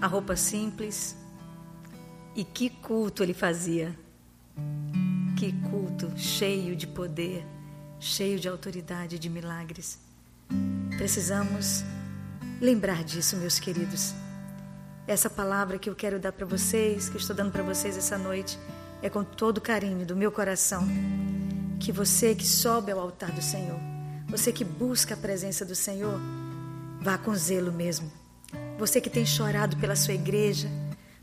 a 0.00 0.06
roupa 0.06 0.36
simples, 0.36 1.16
e 2.34 2.44
que 2.44 2.70
culto 2.70 3.22
ele 3.22 3.34
fazia. 3.34 3.98
Que 5.36 5.52
culto 5.68 6.16
cheio 6.16 6.76
de 6.76 6.86
poder, 6.86 7.44
cheio 7.98 8.38
de 8.38 8.48
autoridade 8.48 9.16
e 9.16 9.18
de 9.18 9.28
milagres. 9.28 9.98
Precisamos 10.96 11.82
lembrar 12.60 13.02
disso, 13.02 13.36
meus 13.36 13.58
queridos. 13.58 14.14
Essa 15.06 15.28
palavra 15.28 15.78
que 15.78 15.90
eu 15.90 15.96
quero 15.96 16.20
dar 16.20 16.32
para 16.32 16.46
vocês, 16.46 17.08
que 17.08 17.16
estou 17.16 17.34
dando 17.34 17.50
para 17.50 17.62
vocês 17.62 17.96
essa 17.96 18.16
noite, 18.16 18.58
é 19.02 19.08
com 19.08 19.24
todo 19.24 19.60
carinho 19.60 20.04
do 20.04 20.16
meu 20.16 20.32
coração. 20.32 20.86
Que 21.78 21.92
você 21.92 22.34
que 22.34 22.46
sobe 22.46 22.90
ao 22.90 22.98
altar 22.98 23.30
do 23.30 23.40
Senhor, 23.40 23.78
você 24.28 24.52
que 24.52 24.64
busca 24.64 25.14
a 25.14 25.16
presença 25.16 25.64
do 25.64 25.74
Senhor, 25.74 26.20
vá 27.00 27.16
com 27.16 27.34
zelo 27.34 27.72
mesmo. 27.72 28.10
Você 28.78 29.00
que 29.00 29.10
tem 29.10 29.24
chorado 29.24 29.76
pela 29.76 29.96
sua 29.96 30.14
igreja, 30.14 30.68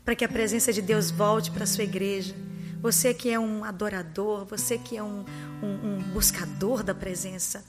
para 0.04 0.14
que 0.14 0.24
a 0.24 0.28
presença 0.28 0.72
de 0.72 0.80
Deus 0.80 1.10
volte 1.10 1.50
para 1.50 1.64
a 1.64 1.66
sua 1.66 1.84
igreja. 1.84 2.34
Você 2.80 3.12
que 3.12 3.30
é 3.30 3.38
um 3.38 3.64
adorador, 3.64 4.44
você 4.44 4.78
que 4.78 4.96
é 4.96 5.02
um, 5.02 5.24
um, 5.62 5.66
um 5.66 6.02
buscador 6.12 6.82
da 6.82 6.94
presença, 6.94 7.64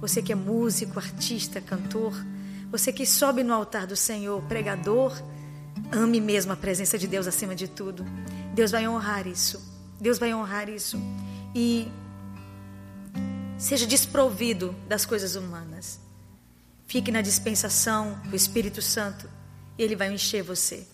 você 0.00 0.20
que 0.20 0.32
é 0.32 0.34
músico, 0.34 0.98
artista, 0.98 1.60
cantor, 1.60 2.12
você 2.70 2.92
que 2.92 3.06
sobe 3.06 3.44
no 3.44 3.54
altar 3.54 3.86
do 3.86 3.94
Senhor, 3.94 4.42
pregador, 4.42 5.16
ame 5.92 6.20
mesmo 6.20 6.52
a 6.52 6.56
presença 6.56 6.98
de 6.98 7.06
Deus 7.06 7.26
acima 7.26 7.54
de 7.54 7.68
tudo. 7.68 8.04
Deus 8.56 8.70
vai 8.70 8.88
honrar 8.88 9.26
isso. 9.26 9.62
Deus 10.00 10.18
vai 10.18 10.34
honrar 10.34 10.70
isso. 10.70 10.98
E 11.54 11.92
seja 13.58 13.86
desprovido 13.86 14.74
das 14.88 15.04
coisas 15.04 15.36
humanas. 15.36 16.00
Fique 16.86 17.12
na 17.12 17.20
dispensação 17.20 18.18
do 18.24 18.34
Espírito 18.34 18.80
Santo 18.80 19.28
e 19.76 19.82
ele 19.82 19.94
vai 19.94 20.10
encher 20.10 20.42
você. 20.42 20.86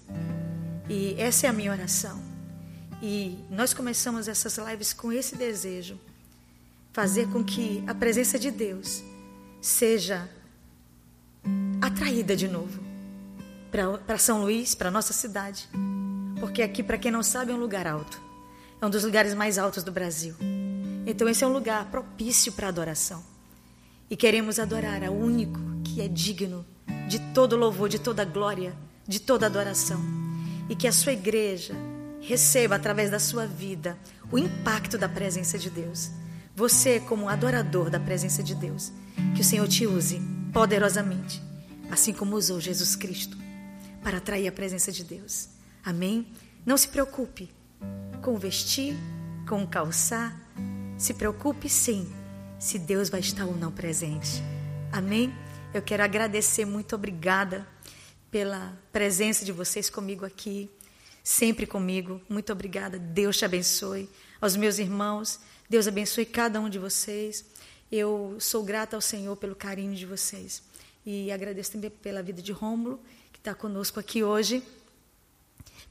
E 0.88 1.14
essa 1.16 1.46
é 1.46 1.50
a 1.50 1.52
minha 1.52 1.70
oração. 1.70 2.20
E 3.00 3.38
nós 3.48 3.72
começamos 3.72 4.26
essas 4.26 4.58
lives 4.58 4.92
com 4.92 5.12
esse 5.12 5.36
desejo 5.36 6.00
fazer 6.92 7.28
com 7.28 7.44
que 7.44 7.84
a 7.86 7.94
presença 7.94 8.40
de 8.40 8.50
Deus 8.50 9.04
seja 9.60 10.28
atraída 11.80 12.34
de 12.34 12.48
novo 12.48 12.82
para 14.04 14.18
São 14.18 14.40
Luís, 14.40 14.74
para 14.74 14.90
nossa 14.90 15.12
cidade. 15.12 15.68
Porque 16.42 16.60
aqui, 16.60 16.82
para 16.82 16.98
quem 16.98 17.12
não 17.12 17.22
sabe, 17.22 17.52
é 17.52 17.54
um 17.54 17.60
lugar 17.60 17.86
alto. 17.86 18.20
É 18.80 18.84
um 18.84 18.90
dos 18.90 19.04
lugares 19.04 19.32
mais 19.32 19.58
altos 19.58 19.84
do 19.84 19.92
Brasil. 19.92 20.34
Então, 21.06 21.28
esse 21.28 21.44
é 21.44 21.46
um 21.46 21.52
lugar 21.52 21.84
propício 21.84 22.52
para 22.52 22.66
adoração. 22.66 23.22
E 24.10 24.16
queremos 24.16 24.58
adorar 24.58 25.04
ao 25.04 25.14
único 25.14 25.60
que 25.84 26.00
é 26.00 26.08
digno 26.08 26.66
de 27.06 27.20
todo 27.32 27.54
louvor, 27.54 27.88
de 27.88 28.00
toda 28.00 28.24
glória, 28.24 28.74
de 29.06 29.20
toda 29.20 29.46
adoração. 29.46 30.00
E 30.68 30.74
que 30.74 30.88
a 30.88 30.92
sua 30.92 31.12
igreja 31.12 31.76
receba, 32.20 32.74
através 32.74 33.08
da 33.08 33.20
sua 33.20 33.46
vida, 33.46 33.96
o 34.28 34.36
impacto 34.36 34.98
da 34.98 35.08
presença 35.08 35.56
de 35.56 35.70
Deus. 35.70 36.10
Você, 36.56 36.98
como 36.98 37.28
adorador 37.28 37.88
da 37.88 38.00
presença 38.00 38.42
de 38.42 38.56
Deus, 38.56 38.90
que 39.36 39.42
o 39.42 39.44
Senhor 39.44 39.68
te 39.68 39.86
use 39.86 40.20
poderosamente, 40.52 41.40
assim 41.88 42.12
como 42.12 42.34
usou 42.34 42.60
Jesus 42.60 42.96
Cristo, 42.96 43.38
para 44.02 44.18
atrair 44.18 44.48
a 44.48 44.52
presença 44.52 44.90
de 44.90 45.04
Deus. 45.04 45.52
Amém? 45.84 46.26
Não 46.64 46.76
se 46.76 46.88
preocupe 46.88 47.50
com 48.22 48.38
vestir, 48.38 48.94
com 49.48 49.66
calçar. 49.66 50.40
Se 50.96 51.12
preocupe 51.12 51.68
sim, 51.68 52.10
se 52.58 52.78
Deus 52.78 53.08
vai 53.08 53.18
estar 53.18 53.46
ou 53.46 53.56
não 53.56 53.72
presente. 53.72 54.40
Amém? 54.92 55.34
Eu 55.74 55.82
quero 55.82 56.04
agradecer, 56.04 56.64
muito 56.64 56.94
obrigada 56.94 57.66
pela 58.30 58.78
presença 58.92 59.44
de 59.44 59.50
vocês 59.50 59.90
comigo 59.90 60.24
aqui, 60.24 60.70
sempre 61.24 61.66
comigo. 61.66 62.20
Muito 62.28 62.52
obrigada. 62.52 62.98
Deus 62.98 63.36
te 63.36 63.44
abençoe. 63.44 64.08
Aos 64.40 64.54
meus 64.54 64.78
irmãos, 64.78 65.40
Deus 65.68 65.88
abençoe 65.88 66.24
cada 66.24 66.60
um 66.60 66.68
de 66.68 66.78
vocês. 66.78 67.44
Eu 67.90 68.36
sou 68.38 68.62
grata 68.62 68.96
ao 68.96 69.00
Senhor 69.00 69.36
pelo 69.36 69.56
carinho 69.56 69.94
de 69.94 70.06
vocês. 70.06 70.62
E 71.04 71.32
agradeço 71.32 71.72
também 71.72 71.90
pela 71.90 72.22
vida 72.22 72.40
de 72.40 72.52
Rômulo, 72.52 73.00
que 73.32 73.38
está 73.38 73.52
conosco 73.54 73.98
aqui 73.98 74.22
hoje, 74.22 74.62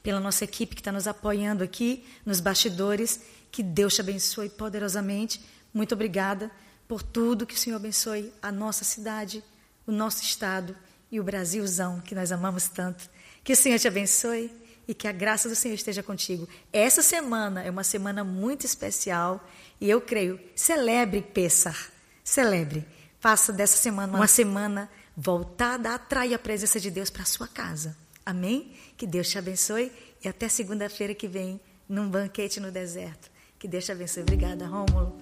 pela 0.02 0.20
nossa 0.20 0.44
equipe 0.44 0.74
que 0.74 0.80
está 0.80 0.92
nos 0.92 1.06
apoiando 1.06 1.62
aqui 1.62 2.04
nos 2.24 2.40
bastidores. 2.40 3.20
Que 3.50 3.62
Deus 3.62 3.94
te 3.94 4.00
abençoe 4.00 4.48
poderosamente. 4.48 5.40
Muito 5.72 5.94
obrigada 5.94 6.50
por 6.88 7.02
tudo. 7.02 7.46
Que 7.46 7.54
o 7.54 7.58
Senhor 7.58 7.76
abençoe 7.76 8.32
a 8.40 8.50
nossa 8.50 8.84
cidade, 8.84 9.42
o 9.86 9.92
nosso 9.92 10.22
estado 10.22 10.76
e 11.10 11.20
o 11.20 11.24
Brasilzão, 11.24 12.00
que 12.00 12.14
nós 12.14 12.32
amamos 12.32 12.68
tanto. 12.68 13.08
Que 13.44 13.52
o 13.52 13.56
Senhor 13.56 13.78
te 13.78 13.88
abençoe 13.88 14.50
e 14.88 14.94
que 14.94 15.06
a 15.06 15.12
graça 15.12 15.48
do 15.48 15.54
Senhor 15.54 15.74
esteja 15.74 16.02
contigo. 16.02 16.48
Essa 16.72 17.02
semana 17.02 17.62
é 17.62 17.70
uma 17.70 17.84
semana 17.84 18.24
muito 18.24 18.66
especial 18.66 19.46
e 19.80 19.88
eu 19.88 20.00
creio, 20.00 20.40
celebre 20.56 21.22
Pessar, 21.22 21.90
celebre, 22.24 22.86
Faça 23.22 23.52
dessa 23.52 23.76
semana 23.76 24.16
uma 24.16 24.26
semana 24.26 24.90
voltada 25.16 25.90
a 25.90 25.94
atrair 25.94 26.34
a 26.34 26.38
presença 26.40 26.80
de 26.80 26.90
Deus 26.90 27.08
para 27.08 27.22
a 27.22 27.24
sua 27.24 27.46
casa. 27.46 27.96
Amém? 28.26 28.74
Que 29.02 29.06
Deus 29.08 29.28
te 29.28 29.36
abençoe 29.36 29.90
e 30.24 30.28
até 30.28 30.48
segunda-feira 30.48 31.12
que 31.12 31.26
vem 31.26 31.60
num 31.88 32.08
banquete 32.08 32.60
no 32.60 32.70
deserto. 32.70 33.32
Que 33.58 33.66
Deus 33.66 33.84
te 33.84 33.90
abençoe. 33.90 34.22
Obrigada, 34.22 34.64
Rômulo. 34.64 35.12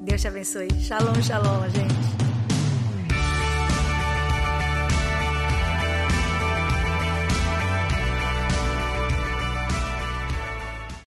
Deus 0.00 0.22
te 0.22 0.28
abençoe. 0.28 0.68
Shalom, 0.80 1.20
shalom, 1.20 1.68
gente. 1.68 2.33